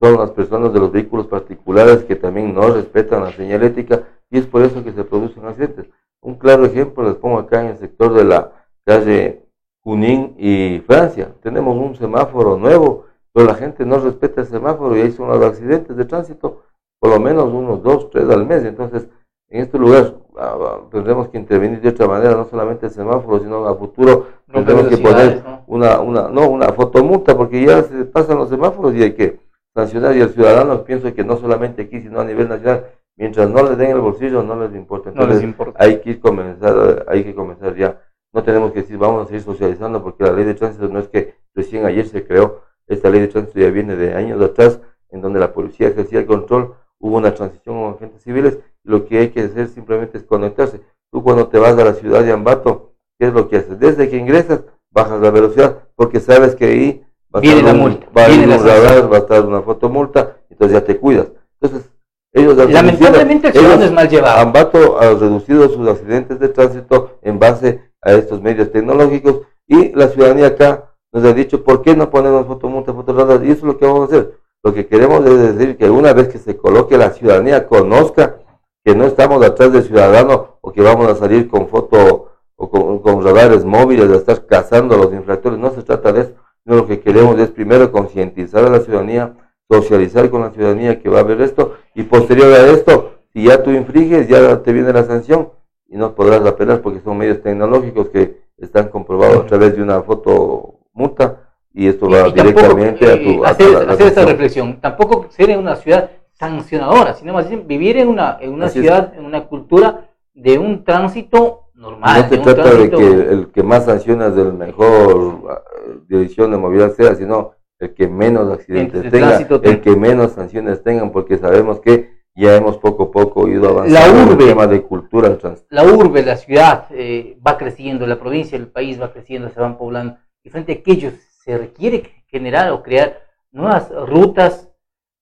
son 0.00 0.18
las 0.18 0.30
personas 0.30 0.72
de 0.72 0.78
los 0.78 0.92
vehículos 0.92 1.26
particulares 1.26 2.04
que 2.04 2.14
también 2.14 2.54
no 2.54 2.72
respetan 2.72 3.24
la 3.24 3.32
señalética 3.32 4.04
y 4.30 4.38
es 4.38 4.46
por 4.46 4.62
eso 4.62 4.84
que 4.84 4.92
se 4.92 5.02
producen 5.02 5.44
accidentes. 5.46 5.86
Un 6.20 6.36
claro 6.36 6.64
ejemplo 6.64 7.02
les 7.02 7.16
pongo 7.16 7.40
acá 7.40 7.60
en 7.60 7.70
el 7.70 7.78
sector 7.78 8.14
de 8.14 8.22
la 8.22 8.52
calle 8.84 9.47
Junín 9.88 10.34
y 10.36 10.80
Francia. 10.80 11.32
Tenemos 11.42 11.74
un 11.74 11.96
semáforo 11.96 12.58
nuevo, 12.58 13.06
pero 13.32 13.46
la 13.46 13.54
gente 13.54 13.86
no 13.86 13.98
respeta 13.98 14.42
el 14.42 14.46
semáforo 14.46 14.94
y 14.94 15.00
ahí 15.00 15.12
son 15.12 15.28
los 15.28 15.42
accidentes 15.42 15.96
de 15.96 16.04
tránsito, 16.04 16.60
por 17.00 17.10
lo 17.10 17.18
menos 17.18 17.50
unos 17.50 17.82
dos, 17.82 18.10
tres 18.10 18.28
al 18.28 18.44
mes. 18.44 18.64
Entonces, 18.64 19.08
en 19.48 19.62
este 19.62 19.78
lugar 19.78 20.14
ah, 20.36 20.58
ah, 20.60 20.80
tendremos 20.90 21.28
que 21.30 21.38
intervenir 21.38 21.80
de 21.80 21.88
otra 21.88 22.06
manera, 22.06 22.34
no 22.34 22.44
solamente 22.44 22.84
el 22.84 22.92
semáforo, 22.92 23.40
sino 23.40 23.66
a 23.66 23.74
futuro 23.76 24.26
tendremos 24.52 24.88
que 24.88 24.98
poner 24.98 25.42
una, 25.66 26.00
una, 26.00 26.28
no, 26.28 26.50
una 26.50 26.70
fotomulta, 26.74 27.34
porque 27.34 27.64
ya 27.64 27.82
se 27.82 28.04
pasan 28.04 28.36
los 28.36 28.50
semáforos 28.50 28.94
y 28.94 29.02
hay 29.02 29.14
que 29.14 29.40
sancionar 29.74 30.14
y 30.14 30.20
el 30.20 30.28
ciudadano 30.34 30.84
pienso 30.84 31.14
que 31.14 31.24
no 31.24 31.38
solamente 31.38 31.80
aquí, 31.80 32.02
sino 32.02 32.20
a 32.20 32.26
nivel 32.26 32.46
nacional, 32.46 32.84
mientras 33.16 33.48
no 33.48 33.62
le 33.62 33.74
den 33.74 33.92
el 33.92 34.02
bolsillo 34.02 34.42
no 34.42 34.54
les 34.62 34.74
importa. 34.74 35.08
Entonces, 35.08 35.28
no 35.30 35.34
les 35.34 35.44
importa. 35.44 35.82
Hay 35.82 36.00
que 36.02 36.20
comenzar, 36.20 37.06
hay 37.08 37.24
que 37.24 37.34
comenzar 37.34 37.74
ya. 37.74 37.98
No 38.32 38.42
tenemos 38.42 38.72
que 38.72 38.82
decir 38.82 38.98
vamos 38.98 39.22
a 39.22 39.26
seguir 39.26 39.42
socializando 39.42 40.02
porque 40.02 40.24
la 40.24 40.32
ley 40.32 40.44
de 40.44 40.54
tránsito 40.54 40.88
no 40.88 40.98
es 40.98 41.08
que 41.08 41.34
recién 41.54 41.86
ayer 41.86 42.06
se 42.06 42.26
creó, 42.26 42.62
esta 42.86 43.10
ley 43.10 43.20
de 43.20 43.28
tránsito 43.28 43.60
ya 43.60 43.70
viene 43.70 43.96
de 43.96 44.14
años 44.14 44.40
atrás, 44.42 44.80
en 45.10 45.20
donde 45.20 45.40
la 45.40 45.52
policía 45.52 45.88
ejercía 45.88 46.20
el 46.20 46.26
control, 46.26 46.74
hubo 46.98 47.16
una 47.16 47.34
transición 47.34 47.82
con 47.82 47.94
agentes 47.94 48.22
civiles, 48.22 48.58
lo 48.84 49.06
que 49.06 49.18
hay 49.18 49.28
que 49.30 49.40
hacer 49.40 49.68
simplemente 49.68 50.18
es 50.18 50.24
conectarse. 50.24 50.80
Tú 51.10 51.22
cuando 51.22 51.48
te 51.48 51.58
vas 51.58 51.78
a 51.78 51.84
la 51.84 51.94
ciudad 51.94 52.22
de 52.22 52.32
Ambato, 52.32 52.92
¿qué 53.18 53.26
es 53.26 53.32
lo 53.32 53.48
que 53.48 53.56
haces? 53.56 53.78
Desde 53.78 54.08
que 54.08 54.16
ingresas, 54.16 54.62
bajas 54.90 55.20
la 55.20 55.30
velocidad, 55.30 55.78
porque 55.94 56.20
sabes 56.20 56.54
que 56.54 56.66
ahí 56.66 57.04
va 57.34 57.40
a 57.40 57.42
estar 57.42 57.62
la 57.62 57.74
multa, 57.74 58.06
va 58.16 58.24
a 58.24 58.58
radar, 58.58 59.12
va 59.12 59.16
a 59.16 59.20
estar 59.20 59.44
una 59.44 59.62
fotomulta, 59.62 60.36
entonces 60.50 60.78
ya 60.78 60.84
te 60.84 60.98
cuidas. 60.98 61.28
Entonces, 61.60 61.90
ellos 62.32 62.56
lamentablemente 62.56 63.48
el 63.48 63.82
es 63.82 63.92
mal 63.92 64.08
llevado. 64.08 64.40
Ambato 64.40 65.00
ha 65.00 65.14
reducido 65.14 65.68
sus 65.68 65.88
accidentes 65.88 66.38
de 66.38 66.48
tránsito 66.48 67.18
en 67.22 67.38
base 67.38 67.87
a 68.02 68.12
estos 68.12 68.40
medios 68.42 68.70
tecnológicos 68.70 69.42
y 69.66 69.92
la 69.94 70.08
ciudadanía 70.08 70.48
acá 70.48 70.92
nos 71.12 71.24
ha 71.24 71.32
dicho, 71.32 71.64
¿por 71.64 71.82
qué 71.82 71.96
no 71.96 72.10
ponemos 72.10 72.46
fotomulta, 72.46 72.92
fotorradar? 72.92 73.44
Y 73.44 73.50
eso 73.50 73.60
es 73.60 73.64
lo 73.64 73.78
que 73.78 73.86
vamos 73.86 74.00
a 74.02 74.04
hacer. 74.04 74.38
Lo 74.62 74.74
que 74.74 74.86
queremos 74.86 75.24
es 75.24 75.56
decir 75.56 75.76
que 75.76 75.88
una 75.88 76.12
vez 76.12 76.28
que 76.28 76.38
se 76.38 76.56
coloque 76.56 76.98
la 76.98 77.10
ciudadanía 77.10 77.66
conozca 77.66 78.38
que 78.84 78.94
no 78.94 79.04
estamos 79.04 79.44
atrás 79.44 79.72
del 79.72 79.84
ciudadano 79.84 80.58
o 80.60 80.72
que 80.72 80.82
vamos 80.82 81.08
a 81.08 81.14
salir 81.14 81.48
con 81.48 81.68
foto 81.68 82.32
o 82.56 82.70
con, 82.70 82.98
con 82.98 83.24
radares 83.24 83.64
móviles, 83.64 84.08
de 84.08 84.16
estar 84.16 84.44
cazando 84.46 84.94
a 84.94 84.98
los 84.98 85.12
infractores, 85.12 85.58
no 85.58 85.70
se 85.70 85.82
trata 85.82 86.12
de 86.12 86.22
eso 86.22 86.34
lo 86.74 86.86
que 86.86 87.00
queremos 87.00 87.38
es 87.38 87.50
primero 87.50 87.90
concientizar 87.90 88.64
a 88.64 88.70
la 88.70 88.80
ciudadanía, 88.80 89.34
socializar 89.70 90.28
con 90.30 90.42
la 90.42 90.50
ciudadanía 90.50 91.00
que 91.00 91.08
va 91.08 91.20
a 91.20 91.24
ver 91.24 91.40
esto 91.40 91.76
y 91.94 92.02
posterior 92.02 92.52
a 92.52 92.66
esto, 92.66 93.12
si 93.32 93.44
ya 93.44 93.62
tú 93.62 93.70
infringes, 93.70 94.28
ya 94.28 94.62
te 94.62 94.72
viene 94.72 94.92
la 94.92 95.04
sanción 95.04 95.50
y 95.88 95.96
no 95.96 96.14
podrás 96.14 96.44
apelar 96.46 96.80
porque 96.82 97.00
son 97.00 97.18
medios 97.18 97.42
tecnológicos 97.42 98.10
que 98.10 98.42
están 98.58 98.88
comprobados 98.88 99.44
a 99.44 99.46
través 99.46 99.76
de 99.76 99.82
una 99.82 100.02
foto 100.02 100.80
multa 100.92 101.48
y 101.72 101.86
esto 101.86 102.08
va 102.10 102.28
directamente 102.30 103.10
a 103.10 103.22
tu... 103.22 103.44
Hacer, 103.44 103.88
hacer 103.88 104.06
esa 104.08 104.24
reflexión, 104.24 104.80
tampoco 104.80 105.26
ser 105.30 105.50
en 105.50 105.60
una 105.60 105.76
ciudad 105.76 106.10
sancionadora, 106.32 107.14
sino 107.14 107.32
más 107.32 107.48
bien 107.48 107.66
vivir 107.66 107.96
en 107.96 108.08
una, 108.08 108.36
en 108.40 108.52
una 108.52 108.68
ciudad, 108.68 109.14
en 109.16 109.24
una 109.24 109.46
cultura 109.46 110.08
de 110.34 110.58
un 110.58 110.84
tránsito 110.84 111.70
normal. 111.74 112.22
No 112.22 112.28
se 112.28 112.38
trata 112.38 112.74
de 112.74 112.90
que 112.90 113.06
el 113.06 113.50
que 113.52 113.62
más 113.62 113.84
sanciona 113.86 114.26
es 114.28 114.36
el 114.36 114.52
mejor 114.52 115.42
ah, 115.50 115.62
dirección 116.08 116.50
de 116.50 116.58
movilidad 116.58 116.92
sea, 116.92 117.14
sino 117.14 117.52
el 117.78 117.94
que 117.94 118.08
menos 118.08 118.52
accidentes 118.52 119.10
tenga, 119.10 119.36
el 119.62 119.80
que 119.80 119.96
menos 119.96 120.32
sanciones 120.32 120.82
tengan, 120.82 121.12
porque 121.12 121.38
sabemos 121.38 121.80
que 121.80 122.17
ya 122.38 122.54
hemos 122.54 122.78
poco 122.78 123.04
a 123.04 123.10
poco 123.10 123.48
ido 123.48 123.68
avanzando 123.68 124.22
en 124.22 124.28
el 124.28 124.38
tema 124.38 124.68
de 124.68 124.82
cultura. 124.82 125.36
La 125.70 125.82
urbe, 125.82 126.22
la 126.22 126.36
ciudad 126.36 126.86
eh, 126.90 127.36
va 127.44 127.58
creciendo, 127.58 128.06
la 128.06 128.20
provincia, 128.20 128.56
el 128.56 128.68
país 128.68 129.00
va 129.00 129.12
creciendo, 129.12 129.48
se 129.48 129.58
van 129.58 129.76
poblando, 129.76 130.18
y 130.44 130.50
frente 130.50 130.72
a 130.72 130.76
aquello 130.76 131.10
se 131.42 131.58
requiere 131.58 132.24
generar 132.28 132.70
o 132.70 132.84
crear 132.84 133.20
nuevas 133.50 133.90
rutas 134.06 134.70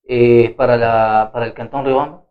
eh, 0.03 0.53
para, 0.55 0.77
la, 0.77 1.31
para 1.33 1.47
el 1.47 1.53
Cantón 1.53 1.85
Riobamba. 1.85 2.23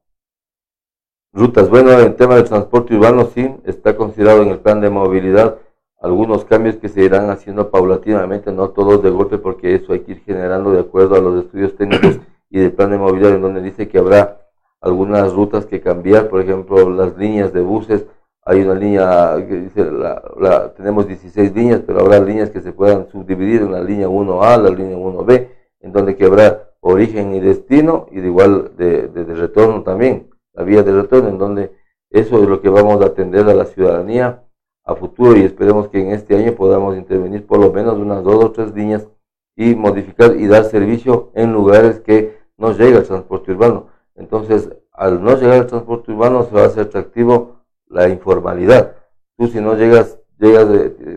Rutas, 1.33 1.69
bueno, 1.69 1.91
el 1.91 2.15
tema 2.15 2.37
del 2.37 2.45
transporte 2.45 2.95
urbano 2.95 3.25
sí 3.35 3.57
está 3.65 3.97
considerado 3.97 4.43
en 4.43 4.51
el 4.51 4.61
plan 4.61 4.81
de 4.81 4.89
movilidad. 4.89 5.59
Algunos 6.01 6.45
cambios 6.45 6.77
que 6.77 6.89
se 6.89 7.03
irán 7.03 7.29
haciendo 7.31 7.73
paulatinamente, 7.73 8.53
no 8.53 8.71
todos 8.71 9.03
de 9.03 9.11
golpe, 9.11 9.39
porque 9.39 9.75
eso 9.75 9.93
hay 9.93 10.01
que 10.01 10.13
ir 10.13 10.23
generando 10.25 10.71
de 10.71 10.81
acuerdo 10.81 11.17
a 11.17 11.21
los 11.21 11.45
estudios 11.45 11.77
técnicos 11.77 12.21
y 12.51 12.61
del 12.61 12.73
plan 12.73 12.91
de 12.91 12.99
movilidad, 12.99 13.33
en 13.33 13.43
donde 13.43 13.61
dice 13.61 13.89
que 13.89 13.99
habrá 13.99 14.46
algunas 14.81 15.33
rutas 15.33 15.67
que 15.67 15.81
cambiar, 15.81 16.29
por 16.29 16.41
ejemplo, 16.41 16.91
las 16.91 17.17
líneas 17.17 17.53
de 17.53 17.61
buses. 17.61 18.07
Hay 18.43 18.61
una 18.63 18.75
línea 18.75 19.35
que 19.49 19.57
dice, 19.57 19.85
la, 19.85 20.73
tenemos 20.77 21.07
16 21.09 21.55
líneas, 21.55 21.83
pero 21.85 22.01
habrá 22.01 22.21
líneas 22.21 22.51
que 22.51 22.61
se 22.61 22.73
puedan 22.73 23.09
subdividir 23.09 23.63
en 23.63 23.73
la 23.73 23.83
línea 23.83 24.09
1A, 24.09 24.63
la 24.63 24.71
línea 24.71 24.97
1B, 24.97 25.49
en 25.81 25.93
donde 25.93 26.17
habrá 26.25 26.71
origen 26.81 27.35
y 27.35 27.41
destino 27.41 28.07
y 28.13 28.21
de 28.21 28.27
igual 28.29 28.77
de, 28.77 29.09
de 29.09 29.35
retorno 29.35 29.83
también 29.83 30.31
la 30.57 30.63
vía 30.63 30.83
de 30.83 30.93
retorno, 30.93 31.29
en 31.29 31.39
donde 31.39 31.73
eso 32.11 32.43
es 32.43 32.49
lo 32.49 32.61
que 32.61 32.69
vamos 32.69 33.03
a 33.03 33.07
atender 33.07 33.49
a 33.49 33.55
la 33.55 33.67
ciudadanía 33.67 34.43
a 34.85 34.95
futuro 34.95 35.37
y 35.37 35.43
esperemos 35.43 35.89
que 35.89 36.01
en 36.01 36.13
este 36.13 36.37
año 36.37 36.53
podamos 36.53 36.97
intervenir 36.97 37.47
por 37.47 37.59
lo 37.59 37.73
menos 37.73 37.99
unas 37.99 38.23
dos 38.23 38.45
o 38.45 38.53
tres 38.53 38.73
líneas 38.73 39.09
y 39.57 39.75
modificar 39.75 40.37
y 40.37 40.47
dar 40.47 40.65
servicio 40.65 41.31
en 41.35 41.53
lugares 41.53 42.01
que 42.01 42.39
no 42.57 42.73
llega 42.73 42.99
el 42.99 43.07
transporte 43.07 43.53
urbano. 43.53 43.89
Entonces, 44.17 44.71
al 44.93 45.23
no 45.23 45.37
llegar 45.37 45.59
el 45.59 45.67
transporte 45.67 46.13
urbano 46.13 46.45
se 46.45 46.55
va 46.55 46.63
a 46.63 46.67
hacer 46.67 46.87
atractivo 46.87 47.57
la 47.89 48.09
informalidad. 48.09 48.95
Tú 49.37 49.49
si 49.49 49.61
no 49.61 49.75
llegas, 49.75 50.19
llegas 50.39 50.67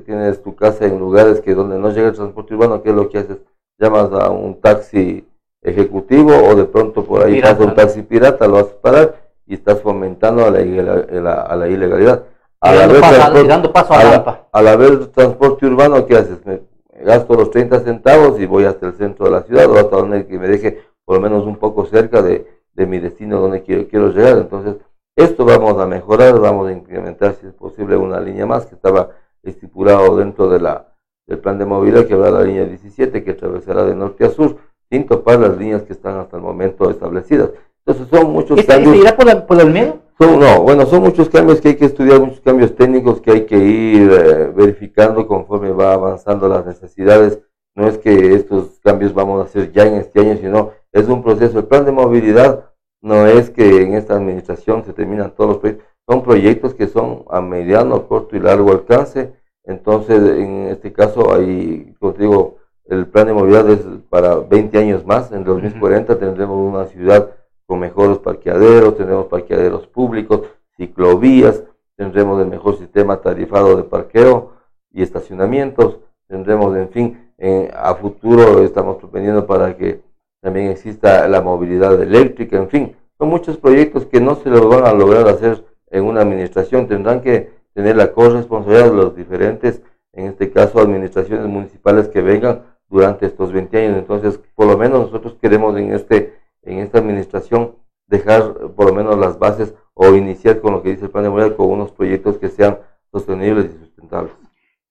tienes 0.05 0.43
tu 0.43 0.55
casa 0.55 0.85
en 0.85 0.99
lugares 0.99 1.41
que 1.41 1.55
donde 1.55 1.79
no 1.79 1.89
llega 1.91 2.09
el 2.09 2.15
transporte 2.15 2.53
urbano, 2.55 2.81
¿qué 2.81 2.89
es 2.89 2.95
lo 2.95 3.09
que 3.09 3.19
haces? 3.19 3.37
Llamas 3.77 4.11
a 4.11 4.29
un 4.29 4.59
taxi 4.59 5.25
ejecutivo 5.61 6.31
o 6.35 6.55
de 6.55 6.65
pronto 6.65 7.03
por 7.05 7.25
ahí 7.25 7.41
pasa 7.41 7.63
un 7.63 7.75
taxi 7.75 8.01
pirata, 8.01 8.47
lo 8.47 8.55
vas 8.55 8.65
a 8.65 8.81
parar 8.81 9.15
y 9.45 9.55
estás 9.55 9.81
fomentando 9.81 10.45
a 10.45 10.51
la, 10.51 10.59
a 10.59 11.55
la, 11.55 11.67
ilegalidad. 11.67 12.23
Al 12.59 12.81
haber, 12.81 12.99
transporte, 12.99 13.69
paso 13.69 13.93
a 13.93 14.47
al 14.51 14.67
haber 14.67 15.07
transporte 15.07 15.65
urbano, 15.65 16.05
¿qué 16.05 16.17
haces? 16.17 16.45
Me 16.45 16.61
gasto 17.01 17.33
los 17.33 17.49
30 17.49 17.79
centavos 17.79 18.39
y 18.39 18.45
voy 18.45 18.65
hasta 18.65 18.87
el 18.87 18.93
centro 18.93 19.25
de 19.25 19.31
la 19.31 19.41
ciudad 19.43 19.69
o 19.71 19.77
hasta 19.77 19.95
donde 19.95 20.27
que 20.27 20.37
me 20.37 20.47
deje 20.47 20.81
por 21.05 21.15
lo 21.15 21.21
menos 21.21 21.45
un 21.45 21.55
poco 21.55 21.85
cerca 21.85 22.21
de, 22.21 22.45
de 22.79 22.87
mi 22.87 22.99
destino 22.99 23.41
donde 23.41 23.61
quiero, 23.61 23.87
quiero 23.89 24.09
llegar. 24.09 24.37
Entonces, 24.37 24.77
esto 25.17 25.43
vamos 25.43 25.77
a 25.79 25.85
mejorar, 25.85 26.39
vamos 26.39 26.69
a 26.69 26.71
incrementar 26.71 27.35
si 27.35 27.47
es 27.47 27.53
posible 27.53 27.97
una 27.97 28.21
línea 28.21 28.45
más 28.45 28.65
que 28.65 28.75
estaba 28.75 29.09
estipulado 29.43 30.15
dentro 30.15 30.47
de 30.47 30.61
la, 30.61 30.87
del 31.27 31.39
plan 31.39 31.57
de 31.59 31.65
movilidad 31.65 32.05
que 32.05 32.13
habrá 32.13 32.31
la 32.31 32.43
línea 32.43 32.63
17 32.63 33.21
que 33.21 33.31
atravesará 33.31 33.83
de 33.83 33.95
norte 33.95 34.23
a 34.25 34.29
sur 34.29 34.55
sin 34.89 35.05
topar 35.05 35.39
las 35.39 35.57
líneas 35.57 35.83
que 35.83 35.91
están 35.91 36.17
hasta 36.19 36.37
el 36.37 36.43
momento 36.43 36.89
establecidas. 36.89 37.49
Entonces 37.85 38.07
son 38.09 38.31
muchos 38.31 38.63
cambios. 38.63 38.95
¿Se 38.95 39.01
irá 39.01 39.15
por, 39.15 39.25
la, 39.25 39.45
por 39.45 39.57
Son, 39.57 40.39
no, 40.39 40.61
bueno, 40.61 40.85
son 40.85 41.03
muchos 41.03 41.27
cambios 41.27 41.59
que 41.59 41.69
hay 41.69 41.75
que 41.75 41.85
estudiar, 41.85 42.21
muchos 42.21 42.39
cambios 42.39 42.73
técnicos 42.75 43.19
que 43.19 43.31
hay 43.31 43.45
que 43.45 43.57
ir 43.57 44.09
eh, 44.09 44.53
verificando 44.55 45.27
conforme 45.27 45.71
va 45.71 45.93
avanzando 45.93 46.47
las 46.47 46.65
necesidades. 46.65 47.39
No 47.75 47.87
es 47.87 47.97
que 47.97 48.35
estos 48.35 48.79
cambios 48.81 49.13
vamos 49.13 49.41
a 49.41 49.43
hacer 49.43 49.71
ya 49.73 49.85
en 49.85 49.95
este 49.95 50.21
año, 50.21 50.37
sino 50.37 50.71
es 50.93 51.09
un 51.09 51.21
proceso. 51.21 51.59
El 51.59 51.65
plan 51.65 51.85
de 51.85 51.91
movilidad 51.91 52.68
no 53.01 53.25
es 53.25 53.49
que 53.49 53.81
en 53.83 53.93
esta 53.93 54.15
administración 54.15 54.83
se 54.83 54.93
terminan 54.93 55.31
todos 55.31 55.49
los 55.51 55.57
proyectos, 55.59 55.87
son 56.07 56.23
proyectos 56.23 56.73
que 56.73 56.87
son 56.87 57.23
a 57.29 57.39
mediano, 57.39 58.07
corto 58.07 58.35
y 58.35 58.39
largo 58.39 58.71
alcance. 58.71 59.33
Entonces, 59.63 60.17
en 60.37 60.67
este 60.69 60.91
caso, 60.91 61.33
hay, 61.33 61.95
como 61.99 62.13
te 62.13 62.23
digo, 62.23 62.57
el 62.85 63.05
plan 63.05 63.27
de 63.27 63.33
movilidad 63.33 63.69
es 63.69 63.81
para 64.09 64.35
20 64.37 64.77
años 64.79 65.05
más, 65.05 65.31
en 65.31 65.43
2040 65.43 66.17
tendremos 66.17 66.57
una 66.57 66.85
ciudad 66.85 67.29
con 67.67 67.79
mejores 67.79 68.17
parqueaderos, 68.17 68.97
tendremos 68.97 69.27
parqueaderos 69.27 69.85
públicos, 69.85 70.41
ciclovías, 70.75 71.63
tendremos 71.95 72.41
el 72.41 72.47
mejor 72.47 72.77
sistema 72.79 73.21
tarifado 73.21 73.75
de 73.75 73.83
parqueo 73.83 74.53
y 74.91 75.03
estacionamientos, 75.03 75.99
tendremos, 76.27 76.75
en 76.75 76.89
fin, 76.89 77.31
a 77.73 77.93
futuro 77.93 78.63
estamos 78.63 78.97
proponiendo 78.97 79.45
para 79.45 79.77
que 79.77 80.01
también 80.41 80.71
exista 80.71 81.27
la 81.27 81.41
movilidad 81.41 82.01
eléctrica, 82.01 82.57
en 82.57 82.69
fin, 82.69 82.95
son 83.17 83.29
muchos 83.29 83.57
proyectos 83.57 84.05
que 84.05 84.21
no 84.21 84.35
se 84.35 84.49
los 84.49 84.67
van 84.67 84.85
a 84.85 84.93
lograr 84.93 85.27
hacer 85.27 85.63
en 85.91 86.03
una 86.05 86.21
administración, 86.21 86.87
tendrán 86.87 87.21
que 87.21 87.51
tener 87.73 87.95
la 87.95 88.11
corresponsabilidad 88.11 88.89
de 88.89 88.95
los 88.95 89.15
diferentes, 89.15 89.81
en 90.13 90.27
este 90.27 90.51
caso, 90.51 90.79
administraciones 90.79 91.47
municipales 91.47 92.07
que 92.07 92.21
vengan 92.21 92.63
durante 92.89 93.25
estos 93.25 93.51
20 93.51 93.77
años. 93.77 93.97
Entonces, 93.97 94.39
por 94.55 94.67
lo 94.67 94.77
menos 94.77 95.01
nosotros 95.01 95.37
queremos 95.41 95.77
en, 95.77 95.93
este, 95.93 96.33
en 96.63 96.79
esta 96.79 96.99
administración 96.99 97.75
dejar 98.07 98.53
por 98.75 98.87
lo 98.87 98.93
menos 98.93 99.17
las 99.17 99.37
bases 99.37 99.73
o 99.93 100.15
iniciar 100.15 100.61
con 100.61 100.73
lo 100.73 100.81
que 100.81 100.89
dice 100.89 101.05
el 101.05 101.11
plan 101.11 101.23
de 101.23 101.29
movilidad 101.29 101.55
con 101.55 101.69
unos 101.69 101.91
proyectos 101.91 102.37
que 102.37 102.49
sean 102.49 102.79
sostenibles 103.11 103.65
y 103.65 103.85
sustentables. 103.85 104.33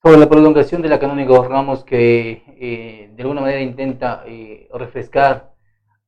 Sobre 0.01 0.19
la 0.19 0.29
prolongación 0.29 0.81
de 0.81 0.89
la 0.89 1.01
canónica 1.01 1.43
Ramos 1.43 1.83
que 1.83 2.45
eh, 2.61 3.11
de 3.17 3.23
alguna 3.23 3.41
manera 3.41 3.61
intenta 3.61 4.23
eh, 4.27 4.69
refrescar 4.73 5.53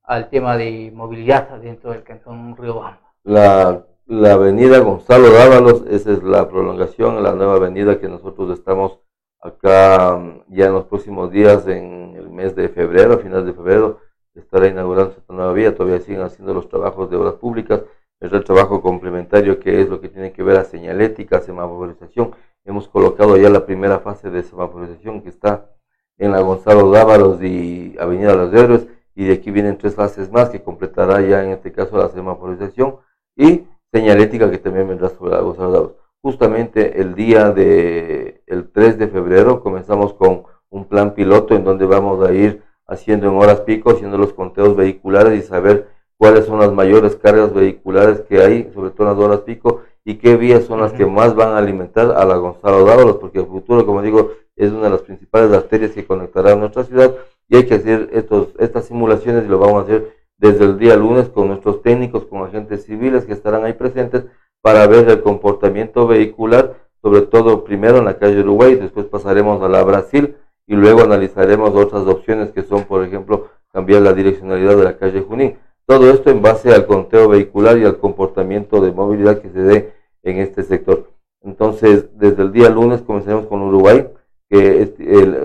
al 0.03 0.29
tema 0.29 0.55
de 0.55 0.91
movilidad 0.95 1.49
dentro 1.59 1.91
del 1.91 2.03
cantón 2.03 2.55
Río 2.55 2.75
Bamba. 2.75 3.13
La, 3.23 3.85
la 4.05 4.33
avenida 4.33 4.79
Gonzalo 4.79 5.29
Dávalos, 5.29 5.83
esa 5.89 6.13
es 6.13 6.23
la 6.23 6.47
prolongación, 6.47 7.21
la 7.21 7.33
nueva 7.33 7.55
avenida 7.55 7.99
que 7.99 8.07
nosotros 8.07 8.57
estamos 8.57 8.99
acá 9.41 10.15
mm, 10.15 10.53
ya 10.55 10.67
en 10.67 10.73
los 10.73 10.85
próximos 10.85 11.29
días, 11.29 11.67
en 11.67 12.15
el 12.15 12.29
mes 12.29 12.55
de 12.55 12.69
febrero, 12.69 13.15
a 13.15 13.17
finales 13.17 13.45
de 13.45 13.53
febrero, 13.53 13.99
estará 14.35 14.67
inaugurando 14.67 15.15
esta 15.17 15.33
nueva 15.33 15.51
vía, 15.51 15.75
todavía 15.75 15.99
siguen 15.99 16.21
haciendo 16.21 16.53
los 16.53 16.69
trabajos 16.69 17.09
de 17.09 17.17
obras 17.17 17.33
públicas, 17.33 17.81
es 18.21 18.31
el 18.31 18.43
trabajo 18.45 18.81
complementario 18.81 19.59
que 19.59 19.81
es 19.81 19.89
lo 19.89 19.99
que 19.99 20.07
tiene 20.07 20.31
que 20.31 20.43
ver 20.43 20.57
a 20.57 20.63
señalética, 20.63 21.41
semaforización. 21.41 22.31
Hemos 22.65 22.87
colocado 22.87 23.37
ya 23.37 23.49
la 23.49 23.65
primera 23.65 23.99
fase 23.99 24.29
de 24.29 24.43
semaforización 24.43 25.21
que 25.21 25.29
está 25.29 25.69
en 26.17 26.31
la 26.31 26.41
Gonzalo 26.41 26.91
Dávalos 26.91 27.41
y 27.41 27.95
Avenida 27.99 28.35
Los 28.35 28.53
Héroes, 28.53 28.87
y 29.15 29.25
de 29.25 29.33
aquí 29.33 29.51
vienen 29.51 29.77
tres 29.77 29.95
fases 29.95 30.31
más 30.31 30.49
que 30.49 30.63
completará 30.63 31.21
ya 31.21 31.43
en 31.43 31.51
este 31.51 31.71
caso 31.71 31.97
la 31.97 32.09
semaforización 32.09 32.97
y 33.35 33.65
señalética 33.91 34.49
que 34.49 34.57
también 34.57 34.87
vendrá 34.87 35.09
sobre 35.09 35.31
la 35.31 35.41
Gonzalo 35.41 35.71
Dávalos 35.71 36.01
justamente 36.21 37.01
el 37.01 37.15
día 37.15 37.51
de 37.51 38.43
el 38.45 38.71
3 38.71 38.97
de 38.99 39.07
febrero 39.07 39.61
comenzamos 39.61 40.13
con 40.13 40.43
un 40.69 40.85
plan 40.85 41.13
piloto 41.15 41.55
en 41.55 41.63
donde 41.63 41.85
vamos 41.85 42.25
a 42.27 42.31
ir 42.31 42.63
haciendo 42.87 43.27
en 43.27 43.35
horas 43.35 43.61
pico, 43.61 43.91
haciendo 43.91 44.17
los 44.17 44.33
conteos 44.33 44.75
vehiculares 44.75 45.39
y 45.39 45.47
saber 45.47 45.87
cuáles 46.17 46.45
son 46.45 46.59
las 46.59 46.71
mayores 46.71 47.15
cargas 47.15 47.53
vehiculares 47.53 48.21
que 48.21 48.41
hay, 48.41 48.71
sobre 48.73 48.91
todo 48.91 49.07
en 49.09 49.17
las 49.17 49.25
horas 49.25 49.41
pico, 49.41 49.81
y 50.03 50.15
qué 50.15 50.35
vías 50.35 50.65
son 50.65 50.81
las 50.81 50.93
que 50.93 51.05
más 51.05 51.35
van 51.35 51.49
a 51.49 51.57
alimentar 51.57 52.11
a 52.11 52.25
la 52.25 52.35
Gonzalo 52.35 52.85
Dávalos, 52.85 53.17
porque 53.17 53.39
el 53.39 53.45
futuro, 53.45 53.85
como 53.85 54.01
digo, 54.01 54.31
es 54.55 54.71
una 54.71 54.83
de 54.83 54.89
las 54.91 55.01
principales 55.01 55.51
arterias 55.53 55.91
que 55.91 56.05
conectará 56.05 56.53
a 56.53 56.55
nuestra 56.55 56.83
ciudad 56.83 57.15
y 57.47 57.57
hay 57.57 57.65
que 57.65 57.75
hacer 57.75 58.09
estos, 58.13 58.49
estas 58.59 58.85
simulaciones 58.85 59.45
y 59.45 59.47
lo 59.47 59.59
vamos 59.59 59.81
a 59.81 59.83
hacer 59.83 60.15
desde 60.37 60.65
el 60.65 60.79
día 60.79 60.95
lunes 60.95 61.29
con 61.29 61.47
nuestros 61.49 61.81
técnicos, 61.81 62.25
con 62.25 62.43
agentes 62.43 62.85
civiles 62.85 63.25
que 63.25 63.33
estarán 63.33 63.63
ahí 63.63 63.73
presentes 63.73 64.25
para 64.61 64.87
ver 64.87 65.07
el 65.09 65.21
comportamiento 65.21 66.07
vehicular, 66.07 66.75
sobre 67.01 67.21
todo 67.21 67.63
primero 67.63 67.97
en 67.97 68.05
la 68.05 68.17
calle 68.17 68.41
Uruguay, 68.41 68.75
después 68.75 69.05
pasaremos 69.05 69.61
a 69.61 69.69
la 69.69 69.83
Brasil 69.83 70.35
y 70.67 70.75
luego 70.75 71.01
analizaremos 71.01 71.71
otras 71.75 72.07
opciones 72.07 72.51
que 72.51 72.63
son, 72.63 72.85
por 72.85 73.03
ejemplo, 73.03 73.49
cambiar 73.71 74.01
la 74.01 74.13
direccionalidad 74.13 74.75
de 74.77 74.83
la 74.83 74.97
calle 74.97 75.21
Junín. 75.21 75.57
Todo 75.91 76.09
esto 76.09 76.29
en 76.29 76.41
base 76.41 76.73
al 76.73 76.85
conteo 76.85 77.27
vehicular 77.27 77.77
y 77.77 77.83
al 77.83 77.97
comportamiento 77.97 78.79
de 78.79 78.93
movilidad 78.93 79.39
que 79.39 79.49
se 79.49 79.59
dé 79.61 79.93
en 80.23 80.37
este 80.37 80.63
sector. 80.63 81.09
Entonces, 81.43 82.17
desde 82.17 82.43
el 82.43 82.53
día 82.53 82.69
lunes 82.69 83.01
comenzaremos 83.01 83.47
con 83.47 83.61
Uruguay, 83.61 84.07
que 84.49 84.83
es 84.83 84.93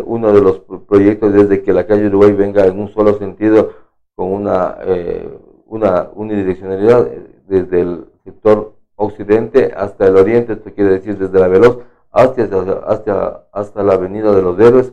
uno 0.05 0.33
de 0.33 0.41
los 0.41 0.61
proyectos 0.87 1.33
desde 1.33 1.65
que 1.65 1.73
la 1.73 1.85
calle 1.89 2.07
Uruguay 2.07 2.31
venga 2.31 2.65
en 2.65 2.79
un 2.79 2.95
solo 2.95 3.19
sentido, 3.19 3.73
con 4.15 4.33
una, 4.33 4.77
eh, 4.83 5.29
una 5.67 6.11
unidireccionalidad 6.15 7.09
eh, 7.09 7.27
desde 7.49 7.81
el 7.81 8.05
sector 8.23 8.75
occidente 8.95 9.73
hasta 9.77 10.07
el 10.07 10.17
oriente, 10.17 10.53
esto 10.53 10.73
quiere 10.73 10.91
decir 10.91 11.19
desde 11.19 11.41
la 11.41 11.49
Veloz 11.49 11.79
hasta, 12.13 12.45
hasta, 12.87 13.49
hasta 13.51 13.83
la 13.83 13.95
Avenida 13.95 14.33
de 14.33 14.43
los 14.43 14.57
Héroes, 14.61 14.93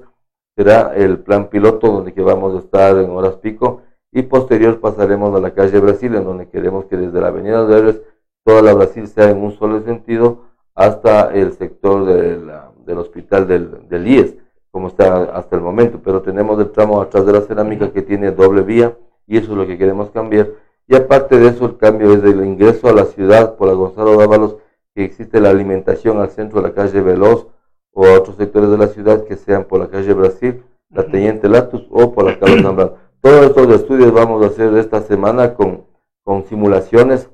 será 0.58 0.96
el 0.96 1.20
plan 1.20 1.48
piloto 1.50 1.92
donde 1.92 2.12
que 2.12 2.24
vamos 2.24 2.56
a 2.56 2.60
estar 2.60 2.98
en 2.98 3.12
horas 3.12 3.36
pico 3.36 3.84
y 4.14 4.22
posterior 4.22 4.80
pasaremos 4.80 5.36
a 5.36 5.42
la 5.42 5.54
calle 5.54 5.80
Brasil, 5.80 6.16
en 6.16 6.24
donde 6.24 6.48
queremos 6.48 6.86
que 6.86 6.98
desde 6.98 7.20
la 7.20 7.28
Avenida 7.28 7.66
de 7.66 7.78
Héroes 7.78 8.02
toda 8.46 8.62
la 8.62 8.74
Brasil 8.74 9.08
sea 9.08 9.30
en 9.30 9.38
un 9.38 9.54
solo 9.54 9.82
sentido 9.82 10.44
hasta 10.76 11.34
el 11.34 11.54
sector 11.54 12.06
del 12.06 12.98
hospital 12.98 13.48
del, 13.48 13.88
del 13.90 14.08
IES, 14.08 14.36
como 14.72 14.88
está 14.88 15.24
hasta 15.36 15.56
el 15.56 15.62
momento, 15.62 16.00
pero 16.04 16.22
tenemos 16.22 16.60
el 16.60 16.72
tramo 16.72 17.02
atrás 17.02 17.26
de 17.26 17.34
la 17.34 17.42
cerámica 17.42 17.92
que 17.92 18.02
tiene 18.02 18.32
doble 18.32 18.62
vía 18.62 18.96
y 19.28 19.38
eso 19.38 19.52
es 19.52 19.58
lo 19.58 19.66
que 19.66 19.78
queremos 19.78 20.10
cambiar. 20.12 20.50
Y 20.88 20.96
aparte 20.96 21.40
de 21.40 21.48
eso, 21.48 21.66
el 21.66 21.78
cambio 21.78 22.14
es 22.14 22.22
del 22.22 22.46
ingreso 22.46 22.90
a 22.90 22.94
la 22.94 23.06
ciudad 23.06 23.56
por 23.56 23.68
la 23.68 23.74
Gonzalo 23.74 24.18
Dávalos, 24.18 24.58
que 24.94 25.06
existe 25.06 25.40
la 25.40 25.50
alimentación 25.50 26.20
al 26.20 26.30
centro 26.30 26.62
de 26.62 26.70
la 26.70 26.74
calle 26.74 27.02
Veloz 27.02 27.48
o 27.94 28.06
a 28.06 28.14
otros 28.14 28.36
sectores 28.36 28.70
de 28.70 28.78
la 28.78 28.88
ciudad 28.88 29.24
que 29.24 29.38
sean 29.38 29.64
por 29.64 29.80
la 29.80 29.88
calle 29.88 30.14
Brasil, 30.14 30.64
la 30.90 31.06
Teniente 31.06 31.48
Latus 31.50 31.88
o 31.90 32.12
por 32.14 32.26
la 32.26 32.38
calle 32.38 32.62
Zambrano. 32.62 33.03
Todos 33.24 33.46
estos 33.46 33.70
estudios 33.70 34.12
vamos 34.12 34.44
a 34.44 34.48
hacer 34.48 34.76
esta 34.76 35.02
semana 35.02 35.54
con, 35.54 35.86
con 36.26 36.44
simulaciones. 36.44 37.30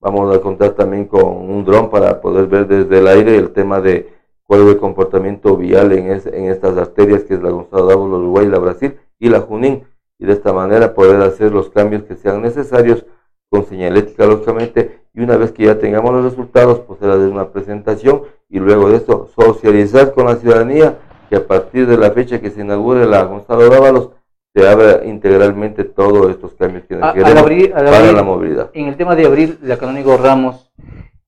Vamos 0.00 0.34
a 0.34 0.40
contar 0.40 0.70
también 0.70 1.04
con 1.04 1.22
un 1.22 1.66
dron 1.66 1.90
para 1.90 2.22
poder 2.22 2.46
ver 2.46 2.66
desde 2.66 2.98
el 2.98 3.06
aire 3.06 3.36
el 3.36 3.50
tema 3.50 3.82
de 3.82 4.10
cuál 4.44 4.62
es 4.62 4.68
el 4.68 4.78
comportamiento 4.78 5.54
vial 5.58 5.92
en, 5.92 6.10
en 6.10 6.50
estas 6.50 6.78
arterias 6.78 7.24
que 7.24 7.34
es 7.34 7.42
la 7.42 7.50
Gonzalo 7.50 7.84
Dávalos, 7.84 8.20
Uruguay, 8.20 8.46
la 8.46 8.58
Brasil 8.58 8.96
y 9.18 9.28
la 9.28 9.42
Junín 9.42 9.84
y 10.18 10.24
de 10.24 10.32
esta 10.32 10.54
manera 10.54 10.94
poder 10.94 11.20
hacer 11.20 11.52
los 11.52 11.68
cambios 11.68 12.04
que 12.04 12.16
sean 12.16 12.40
necesarios 12.40 13.04
con 13.50 13.66
señalética 13.66 14.24
lógicamente 14.24 15.02
y 15.12 15.20
una 15.20 15.36
vez 15.36 15.52
que 15.52 15.64
ya 15.64 15.78
tengamos 15.78 16.10
los 16.10 16.24
resultados 16.24 16.80
pues 16.80 17.02
hacer 17.02 17.28
una 17.28 17.50
presentación 17.50 18.22
y 18.48 18.60
luego 18.60 18.88
de 18.88 18.96
esto 18.96 19.28
socializar 19.36 20.14
con 20.14 20.24
la 20.24 20.36
ciudadanía 20.36 21.00
que 21.28 21.36
a 21.36 21.46
partir 21.46 21.86
de 21.86 21.98
la 21.98 22.12
fecha 22.12 22.40
que 22.40 22.50
se 22.50 22.62
inaugure 22.62 23.04
la 23.04 23.24
Gonzalo 23.24 23.68
Dávalos 23.68 24.08
se 24.54 24.68
abra 24.68 25.04
integralmente 25.04 25.84
todos 25.84 26.30
estos 26.30 26.54
cambios 26.54 26.84
que 26.84 26.94
queremos 26.94 27.70
para 27.72 28.12
la 28.12 28.22
movilidad. 28.22 28.70
En 28.72 28.86
el 28.86 28.96
tema 28.96 29.16
de 29.16 29.26
abrir 29.26 29.58
la 29.62 29.76
Canónigo 29.76 30.16
Ramos, 30.16 30.70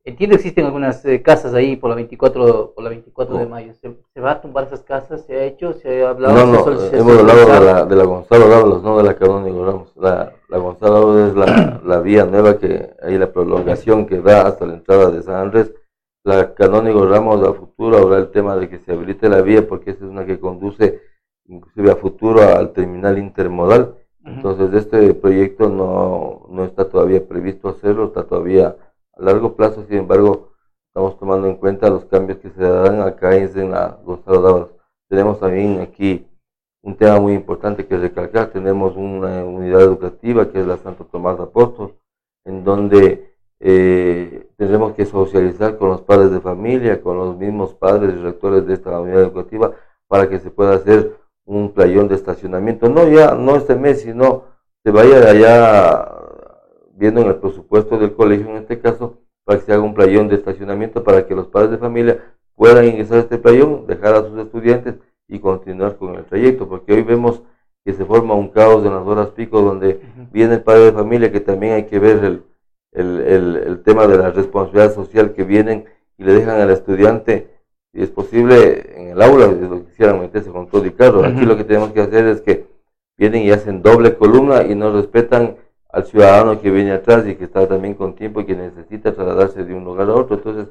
Entiendo 0.07 0.37
que 0.37 0.43
existen 0.43 0.67
algunas 0.67 1.05
eh, 1.05 1.21
casas 1.21 1.53
ahí 1.53 1.75
por 1.75 1.91
la 1.91 1.97
24, 1.97 2.75
por 2.77 2.85
la 2.85 2.91
24 2.91 3.39
de 3.39 3.47
mayo. 3.47 3.73
¿Se, 3.75 4.21
va 4.21 4.31
a 4.31 4.41
tumbar 4.41 4.63
esas 4.63 4.85
casas? 4.85 5.27
¿Se 5.27 5.35
ha 5.35 5.43
hecho? 5.43 5.73
¿Se 5.73 6.05
ha 6.05 6.11
hablado? 6.11 6.33
No, 6.33 6.47
no, 6.47 6.61
hemos 6.93 7.19
hablado 7.19 7.41
de 7.41 7.61
la, 7.67 7.85
de 7.85 7.97
la 7.97 8.05
Gonzalo 8.05 8.49
Dávalos, 8.49 8.85
no 8.85 8.99
de 8.99 9.03
la 9.03 9.15
Canónigo 9.17 9.67
Ramos. 9.67 9.93
La, 9.97 10.33
la 10.49 10.59
Gonzalo 10.59 11.01
Dávalos 11.01 11.31
es 11.31 11.35
la, 11.35 11.81
la, 11.85 12.01
vía 12.03 12.25
nueva, 12.25 12.57
que 12.57 12.89
hay 13.03 13.19
la 13.19 13.33
prolongación 13.33 14.07
que 14.07 14.21
da 14.21 14.43
hasta 14.43 14.65
la 14.65 14.75
entrada 14.75 15.11
de 15.11 15.23
San 15.23 15.35
Andrés. 15.35 15.75
La 16.23 16.55
Canónigo 16.55 17.05
Ramos 17.05 17.43
a 17.43 17.53
futuro 17.55 17.99
habrá 17.99 18.19
el 18.19 18.31
tema 18.31 18.55
de 18.55 18.69
que 18.69 18.79
se 18.79 18.93
habilite 18.93 19.29
la 19.29 19.43
vía 19.43 19.67
porque 19.67 19.91
esa 19.91 20.05
es 20.05 20.11
una 20.13 20.25
que 20.25 20.39
conduce 20.39 21.01
inclusive 21.49 21.91
a 21.91 21.97
futuro 21.97 22.43
al 22.43 22.73
terminal 22.73 23.19
intermodal. 23.19 23.97
Entonces 24.25 24.73
este 24.75 25.15
proyecto 25.15 25.69
no, 25.69 26.47
no 26.51 26.65
está 26.65 26.89
todavía 26.89 27.27
previsto 27.27 27.69
hacerlo, 27.69 28.07
está 28.07 28.25
todavía 28.25 28.77
a 29.17 29.23
largo 29.23 29.55
plazo, 29.55 29.85
sin 29.89 29.99
embargo, 29.99 30.53
estamos 30.89 31.19
tomando 31.19 31.47
en 31.47 31.57
cuenta 31.57 31.91
los 31.91 32.05
cambios 32.07 32.39
que 32.39 32.51
se 32.51 32.63
darán 32.63 33.01
acá 33.01 33.37
en 33.37 33.71
la 33.71 33.99
Gonzalo 34.05 34.43
Dávalos. 34.43 34.75
Tenemos 35.09 35.39
también 35.39 35.81
aquí 35.81 36.27
un 36.83 36.97
tema 36.97 37.21
muy 37.21 37.35
importante 37.35 37.87
que 37.87 37.97
recalcar. 37.97 38.49
Tenemos 38.51 38.97
una 38.97 39.45
unidad 39.45 39.83
educativa 39.83 40.51
que 40.51 40.61
es 40.61 40.67
la 40.67 40.77
Santo 40.79 41.05
Tomás 41.05 41.39
Apóstol, 41.39 41.95
en 42.45 42.65
donde 42.65 43.37
eh, 43.61 44.49
tendremos 44.57 44.93
que 44.95 45.07
socializar 45.07 45.79
con 45.79 45.89
los 45.89 46.03
padres 46.03 46.31
de 46.31 46.41
familia, 46.41 47.01
con 47.01 47.17
los 47.17 47.37
mismos 47.37 47.75
padres 47.75 48.15
y 48.15 48.23
rectores 48.23 48.67
de 48.67 48.75
esta 48.75 49.01
unidad 49.01 49.23
educativa 49.23 49.73
para 50.09 50.29
que 50.29 50.39
se 50.39 50.51
pueda 50.51 50.75
hacer 50.75 51.17
un 51.47 51.73
playón 51.73 52.09
de 52.09 52.17
estacionamiento. 52.17 52.89
No 52.89 53.09
ya, 53.09 53.35
no 53.35 53.57
este 53.57 53.75
mes, 53.77 54.03
sino 54.03 54.45
se 54.85 54.91
vaya 54.91 55.21
de 55.21 55.31
allá 55.31 56.13
viendo 56.95 57.21
en 57.21 57.29
el 57.29 57.37
presupuesto 57.37 57.99
del 57.99 58.15
colegio 58.15 58.49
en 58.49 58.57
este 58.57 58.81
caso, 58.81 59.19
para 59.45 59.59
que 59.59 59.67
se 59.67 59.73
haga 59.73 59.83
un 59.83 59.95
playón 59.95 60.29
de 60.29 60.35
estacionamiento 60.35 61.05
para 61.05 61.27
que 61.27 61.35
los 61.35 61.47
padres 61.47 61.71
de 61.71 61.79
familia 61.79 62.35
puedan 62.57 62.85
ingresar 62.85 63.19
a 63.19 63.21
este 63.21 63.39
playón, 63.39 63.87
dejar 63.87 64.15
a 64.15 64.23
sus 64.23 64.39
estudiantes 64.39 64.97
y 65.29 65.39
continuar 65.39 65.97
con 65.97 66.15
el 66.15 66.25
trayecto, 66.25 66.69
porque 66.69 66.93
hoy 66.93 67.03
vemos 67.03 67.43
que 67.85 67.93
se 67.93 68.05
forma 68.05 68.35
un 68.35 68.49
caos 68.49 68.85
en 68.85 68.95
las 68.95 69.07
horas 69.07 69.29
pico 69.31 69.63
donde 69.63 70.01
viene 70.33 70.55
el 70.55 70.63
padre 70.63 70.87
de 70.87 70.93
familia, 70.93 71.31
que 71.31 71.41
también 71.41 71.75
hay 71.75 71.85
que 71.85 71.99
ver 72.01 72.25
el, 72.25 72.43
el, 72.93 73.57
el, 73.57 73.83
tema 73.83 74.07
de 74.07 74.19
la 74.19 74.31
responsabilidad 74.31 74.95
social 74.95 75.35
que 75.35 75.45
vienen 75.45 75.85
y 76.19 76.25
le 76.25 76.33
dejan 76.33 76.61
al 76.61 76.71
estudiante 76.71 77.56
si 77.97 78.03
es 78.03 78.11
posible, 78.11 78.93
en 78.95 79.09
el 79.09 79.23
aula, 79.23 79.47
lo 79.47 79.87
quisieran 79.87 80.21
meterse 80.21 80.51
con 80.51 80.69
todo 80.69 80.85
y 80.85 80.91
carro. 80.91 81.25
Aquí 81.25 81.47
lo 81.47 81.57
que 81.57 81.65
tenemos 81.65 81.93
que 81.93 82.03
hacer 82.03 82.27
es 82.27 82.43
que 82.43 82.67
vienen 83.17 83.45
y 83.45 83.51
hacen 83.51 83.81
doble 83.81 84.19
columna 84.19 84.65
y 84.65 84.75
no 84.75 84.93
respetan 84.93 85.57
al 85.89 86.05
ciudadano 86.05 86.61
que 86.61 86.71
viene 86.71 86.93
atrás 86.93 87.27
y 87.27 87.37
que 87.37 87.45
está 87.45 87.67
también 87.67 87.95
con 87.95 88.15
tiempo 88.15 88.43
y 88.43 88.45
que 88.45 88.55
necesita 88.55 89.15
trasladarse 89.15 89.65
de 89.65 89.73
un 89.73 89.85
lugar 89.85 90.11
a 90.11 90.15
otro. 90.15 90.37
Entonces, 90.37 90.69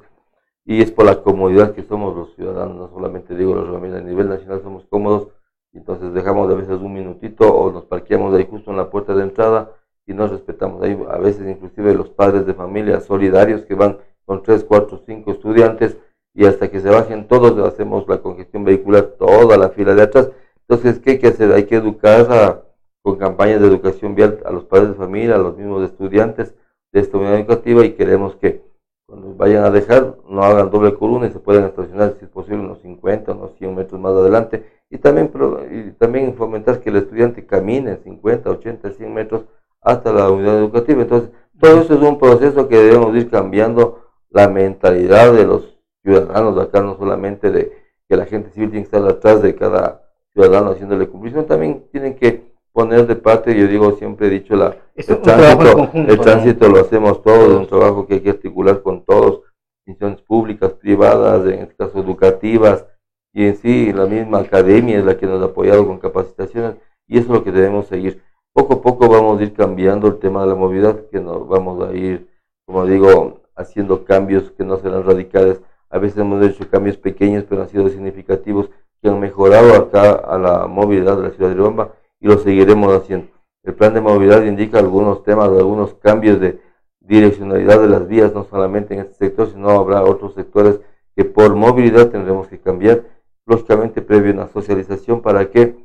y 0.65 0.83
es 0.83 0.91
por 0.91 1.05
la 1.05 1.23
comodidad 1.23 1.73
que 1.73 1.81
somos 1.81 2.15
los 2.15 2.35
ciudadanos, 2.35 2.75
no 2.75 2.89
solamente 2.89 3.35
digo 3.35 3.55
los 3.55 3.73
familias, 3.73 4.01
a 4.01 4.03
nivel 4.03 4.29
nacional 4.29 4.61
somos 4.61 4.85
cómodos, 4.85 5.29
entonces 5.73 6.13
dejamos 6.13 6.47
a 6.51 6.53
veces 6.53 6.79
un 6.79 6.93
minutito 6.93 7.51
o 7.51 7.71
nos 7.71 7.85
parqueamos 7.85 8.35
ahí 8.35 8.45
justo 8.47 8.69
en 8.69 8.77
la 8.77 8.91
puerta 8.91 9.15
de 9.15 9.23
entrada 9.23 9.71
y 10.05 10.13
no 10.13 10.27
respetamos. 10.27 10.83
Hay 10.83 10.95
a 11.09 11.17
veces 11.17 11.49
inclusive 11.49 11.95
los 11.95 12.09
padres 12.09 12.45
de 12.45 12.53
familia 12.53 13.01
solidarios 13.01 13.63
que 13.63 13.73
van 13.73 13.97
con 14.25 14.43
tres, 14.43 14.63
cuatro, 14.63 15.01
cinco 15.07 15.31
estudiantes 15.31 15.97
y 16.35 16.45
hasta 16.45 16.69
que 16.69 16.81
se 16.81 16.89
bajen 16.89 17.27
todos 17.27 17.57
hacemos 17.65 18.07
la 18.07 18.19
congestión 18.21 18.65
vehicular, 18.65 19.15
toda 19.17 19.57
la 19.57 19.69
fila 19.69 19.95
de 19.95 20.03
atrás. 20.03 20.29
Entonces, 20.67 20.99
¿qué 20.99 21.11
hay 21.11 21.19
que 21.19 21.27
hacer? 21.27 21.51
Hay 21.53 21.63
que 21.63 21.75
educar 21.75 22.65
con 23.01 23.17
campañas 23.17 23.61
de 23.61 23.67
educación 23.67 24.15
vial 24.15 24.39
a 24.45 24.51
los 24.51 24.65
padres 24.65 24.89
de 24.89 24.95
familia, 24.95 25.35
a 25.35 25.39
los 25.39 25.57
mismos 25.57 25.83
estudiantes 25.89 26.53
de 26.91 26.99
esta 26.99 27.17
unidad 27.17 27.35
educativa 27.35 27.85
y 27.85 27.93
queremos 27.93 28.35
que 28.35 28.63
cuando 29.07 29.35
vayan 29.35 29.63
a 29.63 29.69
dejar 29.69 30.17
no 30.27 30.41
hagan 30.43 30.71
doble 30.71 30.95
columna 30.95 31.27
y 31.27 31.31
se 31.31 31.39
puedan 31.39 31.65
estacionar 31.65 32.15
si 32.17 32.25
es 32.25 32.31
posible 32.31 32.63
unos 32.63 32.81
50, 32.81 33.31
unos 33.33 33.55
100 33.57 33.75
metros 33.75 34.01
más 34.01 34.13
adelante 34.13 34.65
y 34.89 34.97
también, 34.97 35.31
y 35.71 35.91
también 35.91 36.35
fomentar 36.35 36.81
que 36.81 36.89
el 36.89 36.97
estudiante 36.97 37.45
camine 37.45 37.97
50, 37.97 38.49
80, 38.49 38.91
100 38.91 39.13
metros 39.13 39.45
hasta 39.81 40.11
la 40.11 40.29
unidad 40.31 40.57
educativa. 40.57 41.01
Entonces, 41.01 41.29
todo 41.59 41.81
eso 41.81 41.93
es 41.93 42.01
un 42.01 42.17
proceso 42.17 42.67
que 42.67 42.77
debemos 42.77 43.15
ir 43.15 43.29
cambiando 43.29 44.01
la 44.31 44.49
mentalidad 44.49 45.31
de 45.33 45.45
los 45.45 45.74
ciudadanos 46.05 46.57
acá, 46.57 46.81
no 46.81 46.95
solamente 46.97 47.51
de 47.51 47.73
que 48.07 48.15
la 48.15 48.25
gente 48.25 48.51
civil 48.51 48.69
tiene 48.69 48.87
que 48.87 48.95
estar 48.95 49.09
atrás 49.09 49.41
de 49.41 49.55
cada 49.55 50.03
ciudadano 50.31 50.71
haciéndole 50.71 51.07
cumplir, 51.07 51.33
sino 51.33 51.45
también 51.45 51.83
tienen 51.91 52.15
que 52.15 52.43
poner 52.71 53.07
de 53.07 53.15
parte, 53.15 53.57
yo 53.57 53.67
digo, 53.67 53.93
siempre 53.93 54.27
he 54.27 54.29
dicho, 54.29 54.55
la, 54.55 54.77
el, 54.95 55.05
tránsito, 55.21 55.89
el 55.93 56.19
tránsito 56.19 56.69
lo 56.69 56.81
hacemos 56.81 57.23
todos, 57.23 57.53
es 57.53 57.57
un 57.57 57.67
trabajo 57.67 58.05
que 58.05 58.15
hay 58.15 58.19
que 58.19 58.29
articular 58.29 58.81
con 58.83 59.03
todos, 59.03 59.41
instituciones 59.87 60.21
públicas, 60.21 60.73
privadas, 60.73 61.45
en 61.45 61.61
este 61.61 61.75
caso 61.75 61.99
educativas, 61.99 62.85
y 63.33 63.47
en 63.47 63.55
sí 63.55 63.91
la 63.93 64.05
misma 64.05 64.39
academia 64.39 64.99
es 64.99 65.05
la 65.05 65.17
que 65.17 65.25
nos 65.25 65.41
ha 65.41 65.45
apoyado 65.45 65.87
con 65.87 65.99
capacitaciones, 65.99 66.75
y 67.07 67.17
eso 67.17 67.27
es 67.27 67.31
lo 67.31 67.43
que 67.43 67.51
debemos 67.51 67.87
seguir. 67.87 68.21
Poco 68.53 68.75
a 68.75 68.81
poco 68.81 69.09
vamos 69.09 69.39
a 69.39 69.43
ir 69.43 69.53
cambiando 69.53 70.07
el 70.07 70.19
tema 70.19 70.41
de 70.41 70.47
la 70.47 70.55
movilidad, 70.55 71.07
que 71.09 71.19
nos 71.19 71.47
vamos 71.47 71.81
a 71.87 71.93
ir, 71.93 72.27
como 72.65 72.85
digo, 72.85 73.41
haciendo 73.55 74.05
cambios 74.05 74.51
que 74.51 74.63
no 74.63 74.77
serán 74.77 75.03
radicales. 75.03 75.61
A 75.95 75.97
veces 75.97 76.17
hemos 76.17 76.45
hecho 76.45 76.69
cambios 76.69 76.97
pequeños, 76.97 77.45
pero 77.47 77.62
han 77.62 77.69
sido 77.69 77.88
significativos, 77.88 78.69
que 79.01 79.08
han 79.08 79.17
mejorado 79.17 79.75
acá 79.75 80.12
a 80.12 80.38
la 80.38 80.67
movilidad 80.67 81.15
de 81.15 81.23
la 81.23 81.29
ciudad 81.29 81.49
de 81.51 81.55
Roma 81.55 81.88
y 82.19 82.27
lo 82.27 82.38
seguiremos 82.38 82.93
haciendo. 82.93 83.27
El 83.63 83.75
plan 83.75 83.93
de 83.93 84.01
movilidad 84.01 84.43
indica 84.43 84.77
algunos 84.77 85.23
temas, 85.23 85.47
algunos 85.47 85.93
cambios 85.93 86.41
de 86.41 86.60
direccionalidad 86.99 87.79
de 87.79 87.88
las 87.88 88.05
vías, 88.10 88.34
no 88.34 88.43
solamente 88.43 88.93
en 88.93 88.99
este 88.99 89.13
sector, 89.13 89.49
sino 89.49 89.69
habrá 89.69 90.03
otros 90.03 90.34
sectores 90.34 90.81
que 91.15 91.23
por 91.23 91.55
movilidad 91.55 92.10
tendremos 92.10 92.49
que 92.49 92.60
cambiar, 92.60 93.03
lógicamente 93.45 94.01
previo 94.01 94.34
una 94.34 94.49
socialización 94.49 95.21
para 95.21 95.49
que 95.49 95.77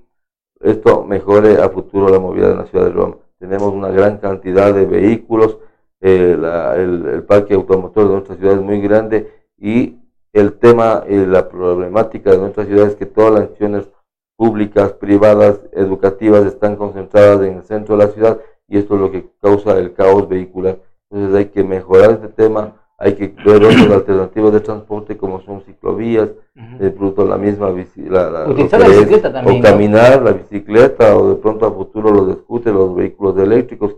esto 0.58 1.04
mejore 1.04 1.62
a 1.62 1.68
futuro 1.68 2.08
la 2.08 2.18
movilidad 2.18 2.50
en 2.50 2.58
la 2.58 2.66
ciudad 2.66 2.86
de 2.86 2.90
Roma. 2.90 3.16
Tenemos 3.38 3.72
una 3.72 3.90
gran 3.90 4.18
cantidad 4.18 4.74
de 4.74 4.86
vehículos, 4.86 5.58
eh, 6.00 6.36
el, 6.78 7.22
parque 7.28 7.54
automotor 7.54 8.08
de 8.08 8.14
nuestra 8.14 8.34
ciudad 8.34 8.54
es 8.54 8.60
muy 8.60 8.80
grande 8.80 9.30
y 9.56 9.99
el 10.32 10.58
tema 10.58 11.04
y 11.08 11.16
la 11.26 11.48
problemática 11.48 12.30
de 12.30 12.38
nuestra 12.38 12.64
ciudad 12.64 12.86
es 12.86 12.96
que 12.96 13.06
todas 13.06 13.32
las 13.32 13.42
acciones 13.50 13.90
públicas, 14.36 14.92
privadas, 14.92 15.60
educativas 15.72 16.46
están 16.46 16.76
concentradas 16.76 17.42
en 17.42 17.58
el 17.58 17.62
centro 17.64 17.96
de 17.96 18.06
la 18.06 18.10
ciudad 18.10 18.40
y 18.68 18.78
esto 18.78 18.94
es 18.94 19.00
lo 19.00 19.10
que 19.10 19.28
causa 19.42 19.78
el 19.78 19.92
caos 19.92 20.28
vehicular. 20.28 20.78
Entonces 21.10 21.36
hay 21.36 21.46
que 21.46 21.64
mejorar 21.64 22.12
este 22.12 22.28
tema, 22.28 22.76
hay 22.96 23.14
que 23.14 23.34
ver 23.44 23.64
otras 23.64 23.90
alternativas 23.90 24.52
de 24.52 24.60
transporte 24.60 25.16
como 25.16 25.40
son 25.42 25.62
ciclovías, 25.62 26.30
de 26.78 26.90
pronto 26.90 27.26
la 27.26 27.36
misma 27.36 27.66
la, 27.66 28.44
bicicleta 28.46 29.32
también, 29.32 29.58
o 29.58 29.62
caminar, 29.62 30.22
la 30.22 30.32
bicicleta 30.32 31.16
o 31.16 31.30
de 31.30 31.36
pronto 31.36 31.66
a 31.66 31.72
futuro 31.72 32.10
los 32.10 32.38
scooters, 32.38 32.76
los 32.76 32.94
vehículos 32.94 33.36
eléctricos 33.38 33.96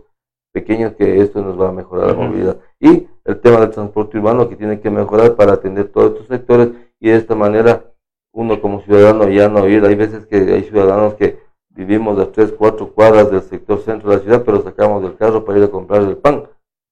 pequeños 0.51 0.93
que 0.93 1.21
esto 1.21 1.41
nos 1.41 1.59
va 1.59 1.69
a 1.69 1.71
mejorar 1.71 2.07
la 2.07 2.13
movilidad. 2.13 2.57
Y 2.83 3.07
el 3.23 3.39
tema 3.39 3.61
del 3.61 3.69
transporte 3.69 4.17
urbano 4.17 4.49
que 4.49 4.57
tiene 4.57 4.81
que 4.81 4.89
mejorar 4.89 5.35
para 5.35 5.53
atender 5.53 5.87
todos 5.87 6.11
estos 6.11 6.27
sectores 6.27 6.67
y 6.99 7.09
de 7.11 7.15
esta 7.15 7.33
manera 7.33 7.85
uno 8.33 8.59
como 8.59 8.81
ciudadano 8.81 9.29
ya 9.29 9.47
no 9.47 9.65
ir. 9.69 9.85
Hay 9.85 9.95
veces 9.95 10.25
que 10.25 10.35
hay 10.35 10.63
ciudadanos 10.63 11.13
que 11.13 11.39
vivimos 11.69 12.19
a 12.19 12.29
tres, 12.29 12.51
cuatro 12.51 12.91
cuadras 12.91 13.31
del 13.31 13.41
sector 13.41 13.79
centro 13.79 14.09
de 14.09 14.17
la 14.17 14.21
ciudad, 14.21 14.43
pero 14.45 14.61
sacamos 14.61 15.01
del 15.01 15.15
carro 15.15 15.45
para 15.45 15.59
ir 15.59 15.63
a 15.63 15.69
comprar 15.69 16.01
el 16.01 16.17
pan, 16.17 16.43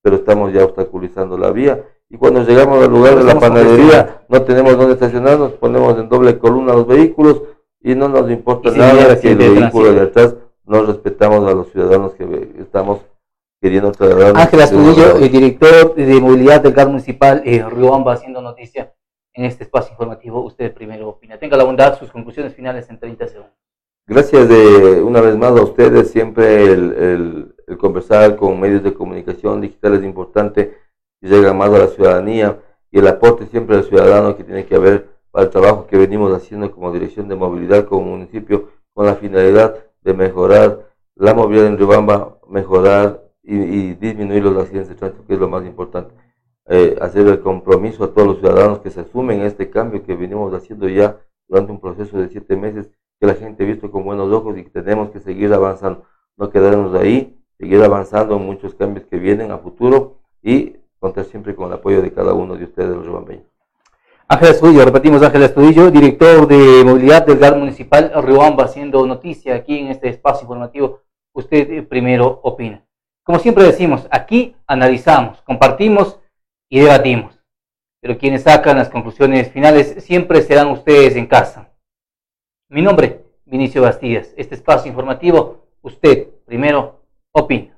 pero 0.01 0.15
estamos 0.15 0.53
ya 0.53 0.63
obstaculizando 0.63 1.37
la 1.37 1.51
vía. 1.51 1.83
Y 2.09 2.15
cuando 2.15 2.41
llegamos 2.43 2.81
al 2.81 2.89
lugar 2.89 3.17
de 3.17 3.25
la 3.25 3.37
panadería, 3.37 4.23
no 4.29 4.43
tenemos 4.43 4.77
dónde 4.77 4.93
estacionarnos, 4.93 5.51
ponemos 5.53 5.99
en 5.99 6.07
doble 6.07 6.39
columna 6.39 6.71
los 6.71 6.87
vehículos 6.87 7.41
y 7.81 7.95
no 7.95 8.07
nos 8.07 8.31
importa 8.31 8.71
nada 8.71 9.19
que 9.19 9.31
el 9.31 9.37
vehículo 9.37 9.91
de 9.91 10.01
atrás 10.03 10.37
no 10.65 10.83
respetamos 10.83 11.45
a 11.51 11.53
los 11.53 11.69
ciudadanos 11.69 12.13
que 12.13 12.53
estamos 12.59 13.01
queriendo 13.61 13.91
trasladar. 13.91 14.35
Ángel 14.35 14.61
Astudillo, 14.61 15.17
el 15.17 15.31
director 15.31 15.93
de 15.93 16.19
movilidad 16.19 16.61
del 16.61 16.73
gas 16.73 16.87
municipal 16.87 17.43
eh, 17.45 17.63
Riobamba, 17.69 18.13
haciendo 18.13 18.41
noticia 18.41 18.93
en 19.33 19.45
este 19.45 19.63
espacio 19.63 19.91
informativo. 19.91 20.41
Usted 20.41 20.73
primero 20.73 21.09
opina. 21.09 21.37
Tenga 21.37 21.55
la 21.55 21.63
bondad, 21.63 21.97
sus 21.97 22.11
conclusiones 22.11 22.55
finales 22.55 22.89
en 22.89 22.99
30 22.99 23.27
segundos. 23.27 23.53
Gracias 24.07 24.49
de 24.49 25.01
una 25.03 25.21
vez 25.21 25.37
más 25.37 25.51
a 25.51 25.63
ustedes. 25.63 26.09
Siempre 26.09 26.65
el, 26.65 27.55
conversar 27.79 28.35
con 28.35 28.59
medios 28.59 28.83
de 28.83 28.93
comunicación 28.93 29.61
digital 29.61 29.93
es 29.93 30.03
importante 30.03 30.75
y 31.21 31.27
llega 31.27 31.53
más 31.53 31.69
a 31.69 31.77
la 31.77 31.87
ciudadanía 31.87 32.59
y 32.91 32.99
el 32.99 33.07
aporte 33.07 33.45
siempre 33.45 33.77
del 33.77 33.85
ciudadano 33.85 34.35
que 34.35 34.43
tiene 34.43 34.65
que 34.65 34.75
haber 34.75 35.07
para 35.29 35.45
el 35.45 35.51
trabajo 35.51 35.87
que 35.87 35.97
venimos 35.97 36.33
haciendo 36.33 36.69
como 36.71 36.91
dirección 36.91 37.29
de 37.29 37.35
movilidad 37.35 37.85
como 37.85 38.03
municipio 38.03 38.69
con 38.93 39.05
la 39.05 39.15
finalidad 39.15 39.77
de 40.01 40.13
mejorar 40.13 40.89
la 41.15 41.33
movilidad 41.33 41.67
en 41.67 41.77
Riobamba, 41.77 42.37
mejorar 42.49 43.21
y, 43.43 43.55
y 43.55 43.93
disminuir 43.95 44.43
los 44.43 44.57
accidentes 44.57 44.89
de 44.89 44.95
tránsito, 44.95 45.25
que 45.25 45.33
es 45.33 45.39
lo 45.39 45.49
más 45.49 45.65
importante. 45.65 46.13
Eh, 46.67 46.97
hacer 47.01 47.27
el 47.27 47.41
compromiso 47.41 48.03
a 48.03 48.13
todos 48.13 48.27
los 48.27 48.39
ciudadanos 48.39 48.79
que 48.79 48.91
se 48.91 49.01
asumen 49.01 49.41
a 49.41 49.45
este 49.45 49.69
cambio 49.69 50.03
que 50.03 50.15
venimos 50.15 50.53
haciendo 50.53 50.87
ya 50.87 51.17
durante 51.47 51.71
un 51.71 51.81
proceso 51.81 52.17
de 52.17 52.29
siete 52.29 52.55
meses, 52.55 52.89
que 53.19 53.27
la 53.27 53.33
gente 53.33 53.63
ha 53.63 53.67
visto 53.67 53.91
con 53.91 54.03
buenos 54.03 54.31
ojos 54.31 54.57
y 54.57 54.63
que 54.63 54.69
tenemos 54.69 55.09
que 55.09 55.19
seguir 55.19 55.53
avanzando, 55.53 56.05
no 56.37 56.49
quedarnos 56.49 56.93
ahí, 56.95 57.37
seguir 57.57 57.83
avanzando 57.83 58.37
en 58.37 58.45
muchos 58.45 58.73
cambios 58.75 59.05
que 59.07 59.17
vienen 59.17 59.51
a 59.51 59.57
futuro 59.57 60.19
y 60.41 60.77
contar 60.99 61.25
siempre 61.25 61.55
con 61.55 61.67
el 61.67 61.73
apoyo 61.73 62.01
de 62.01 62.13
cada 62.13 62.33
uno 62.33 62.55
de 62.55 62.63
ustedes, 62.63 62.95
los 62.95 63.05
ribambeños. 63.05 63.45
Ángel 64.27 64.49
Estudillo, 64.49 64.85
repetimos 64.85 65.21
Ángel 65.23 65.43
Estudillo, 65.43 65.91
director 65.91 66.47
de 66.47 66.83
movilidad 66.85 67.25
del 67.25 67.37
GAR 67.37 67.57
municipal 67.57 68.13
Riobamba, 68.23 68.63
haciendo 68.63 69.05
noticia 69.05 69.55
aquí 69.55 69.77
en 69.77 69.87
este 69.87 70.07
espacio 70.07 70.43
informativo. 70.43 71.01
Usted 71.33 71.69
eh, 71.69 71.83
primero 71.83 72.39
opina. 72.43 72.85
Como 73.31 73.39
siempre 73.39 73.63
decimos, 73.63 74.09
aquí 74.11 74.57
analizamos, 74.67 75.41
compartimos 75.43 76.19
y 76.69 76.81
debatimos. 76.81 77.39
Pero 78.01 78.17
quienes 78.17 78.43
sacan 78.43 78.75
las 78.75 78.89
conclusiones 78.89 79.49
finales 79.53 80.03
siempre 80.03 80.41
serán 80.41 80.67
ustedes 80.67 81.15
en 81.15 81.27
casa. 81.27 81.71
Mi 82.67 82.81
nombre, 82.81 83.23
Vinicio 83.45 83.83
Bastidas. 83.83 84.33
Este 84.35 84.55
espacio 84.55 84.89
informativo, 84.89 85.65
usted 85.81 86.27
primero 86.45 87.05
opina. 87.31 87.73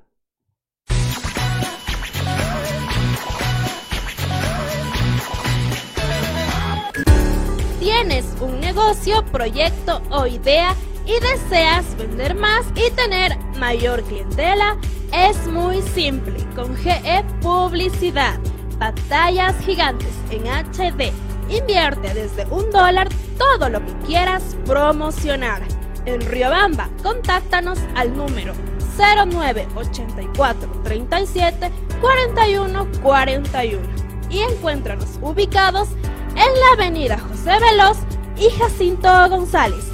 Tienes 7.78 8.26
un 8.40 8.58
negocio, 8.58 9.24
proyecto 9.30 10.02
o 10.10 10.26
idea 10.26 10.74
y 11.06 11.20
deseas 11.20 11.96
vender 11.96 12.34
más 12.34 12.64
y 12.74 12.90
tener 12.92 13.38
mayor 13.58 14.02
clientela, 14.04 14.76
es 15.12 15.46
muy 15.46 15.82
simple 15.82 16.36
con 16.54 16.76
GE 16.76 17.24
Publicidad 17.40 18.38
Batallas 18.78 19.56
gigantes 19.64 20.12
en 20.30 20.44
HD. 20.46 21.12
Invierte 21.48 22.12
desde 22.14 22.46
un 22.46 22.70
dólar 22.70 23.08
todo 23.38 23.68
lo 23.68 23.84
que 23.84 23.92
quieras 24.06 24.56
promocionar. 24.66 25.62
En 26.06 26.20
Riobamba, 26.20 26.90
contáctanos 27.02 27.78
al 27.94 28.14
número 28.16 28.52
0984 28.98 30.82
37 30.82 31.70
41 32.00 32.88
41 33.02 33.80
y 34.28 34.40
encuéntranos 34.40 35.18
ubicados 35.22 35.88
en 36.30 36.60
la 36.60 36.72
avenida 36.74 37.18
José 37.18 37.52
Veloz 37.60 37.98
y 38.36 38.50
Jacinto 38.58 39.08
González, 39.30 39.93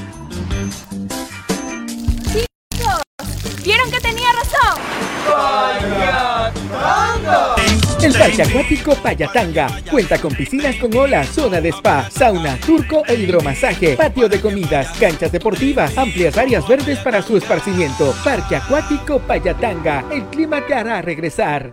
Parque 8.17 8.43
Acuático 8.43 8.95
Payatanga 8.95 9.67
cuenta 9.89 10.19
con 10.19 10.33
piscinas 10.33 10.75
con 10.75 10.95
olas, 10.95 11.27
zona 11.29 11.61
de 11.61 11.69
spa, 11.69 12.09
sauna, 12.09 12.57
turco 12.57 13.03
e 13.07 13.15
hidromasaje, 13.15 13.95
patio 13.95 14.27
de 14.27 14.39
comidas, 14.39 14.89
canchas 14.99 15.31
deportivas, 15.31 15.97
amplias 15.97 16.37
áreas 16.37 16.67
verdes 16.67 16.99
para 16.99 17.21
su 17.21 17.37
esparcimiento. 17.37 18.13
Parque 18.23 18.55
Acuático 18.55 19.19
Payatanga, 19.19 20.05
el 20.11 20.23
clima 20.25 20.65
que 20.65 20.73
hará 20.73 21.01
regresar. 21.01 21.71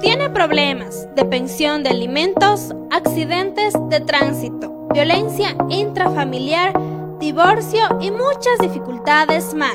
Tiene 0.00 0.30
problemas 0.30 1.08
de 1.16 1.24
pensión 1.24 1.82
de 1.82 1.90
alimentos, 1.90 2.74
accidentes 2.90 3.74
de 3.90 4.00
tránsito, 4.00 4.88
violencia 4.92 5.56
intrafamiliar, 5.70 6.72
divorcio 7.18 7.98
y 8.00 8.10
muchas 8.10 8.58
dificultades 8.60 9.54
más. 9.54 9.74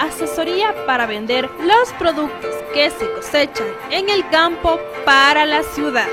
asesoría 0.00 0.74
para 0.86 1.06
vender 1.06 1.48
los 1.60 1.92
productos 1.92 2.54
que 2.72 2.90
se 2.90 3.10
cosechan 3.12 3.68
en 3.90 4.08
el 4.08 4.28
campo 4.30 4.80
para 5.04 5.44
la 5.44 5.62
ciudad. 5.62 6.08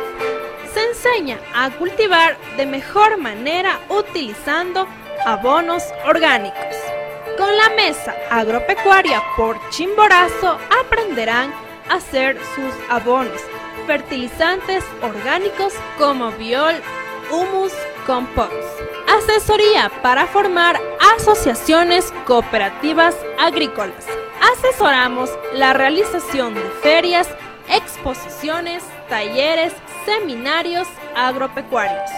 Se 0.74 0.84
enseña 0.84 1.40
a 1.56 1.72
cultivar 1.72 2.38
de 2.58 2.66
mejor 2.66 3.18
manera 3.18 3.80
utilizando 3.90 4.88
abonos 5.26 5.84
orgánicos. 6.06 6.76
Con 7.38 7.56
la 7.56 7.70
mesa 7.70 8.14
agropecuaria 8.30 9.24
por 9.36 9.58
Chimborazo 9.70 10.60
aprenderán 10.82 11.54
a 11.90 11.96
hacer 11.96 12.38
sus 12.56 12.74
abonos, 12.90 13.42
fertilizantes 13.86 14.84
orgánicos 15.02 15.74
como 15.98 16.32
biol, 16.32 16.76
humus, 17.32 17.74
compost. 18.06 18.52
Asesoría 19.08 19.90
para 20.02 20.28
formar 20.28 20.80
asociaciones 21.16 22.14
cooperativas 22.26 23.16
agrícolas. 23.40 24.06
Asesoramos 24.54 25.30
la 25.54 25.74
realización 25.74 26.54
de 26.54 26.62
ferias, 26.82 27.28
exposiciones, 27.70 28.84
talleres, 29.10 29.74
seminarios 30.06 30.88
agropecuarios. 31.16 32.10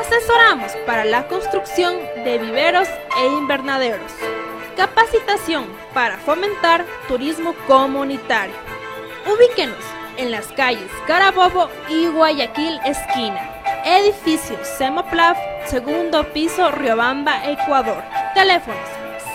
Asesoramos 0.00 0.72
para 0.86 1.04
la 1.04 1.26
construcción 1.28 1.96
de 2.24 2.38
viveros 2.38 2.88
e 3.18 3.26
invernaderos. 3.26 4.12
Capacitación 4.76 5.66
para 5.94 6.18
fomentar 6.18 6.84
turismo 7.08 7.54
comunitario. 7.66 8.54
Ubíquenos 9.26 9.84
en 10.18 10.30
las 10.30 10.46
calles 10.48 10.90
Carabobo 11.06 11.68
y 11.88 12.06
Guayaquil 12.08 12.80
esquina. 12.84 13.40
Edificio 13.84 14.58
Semoplaf, 14.64 15.38
segundo 15.66 16.24
piso, 16.32 16.70
Riobamba, 16.72 17.48
Ecuador. 17.48 18.02
Teléfonos 18.36 18.78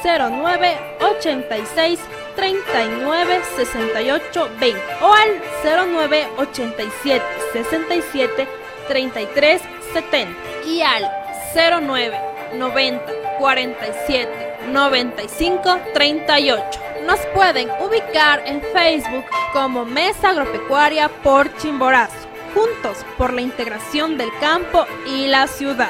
0986 0.03 1.99
39 2.35 3.41
68 3.55 4.49
20 4.59 4.79
o 5.01 5.11
al 5.11 5.41
0987 5.63 7.25
67 7.51 8.47
33 8.87 9.61
70 9.93 10.31
y 10.67 10.83
al 10.83 11.11
09 11.55 12.15
90 12.53 13.11
47 13.39 14.57
95 14.71 15.79
38. 15.95 16.79
Nos 17.07 17.19
pueden 17.33 17.71
ubicar 17.79 18.43
en 18.45 18.61
Facebook 18.61 19.25
como 19.51 19.83
Mesa 19.83 20.29
Agropecuaria 20.29 21.09
por 21.23 21.51
Chimborazo, 21.57 22.27
juntos 22.53 23.03
por 23.17 23.33
la 23.33 23.41
integración 23.41 24.19
del 24.19 24.29
campo 24.39 24.85
y 25.07 25.25
la 25.25 25.47
ciudad. 25.47 25.89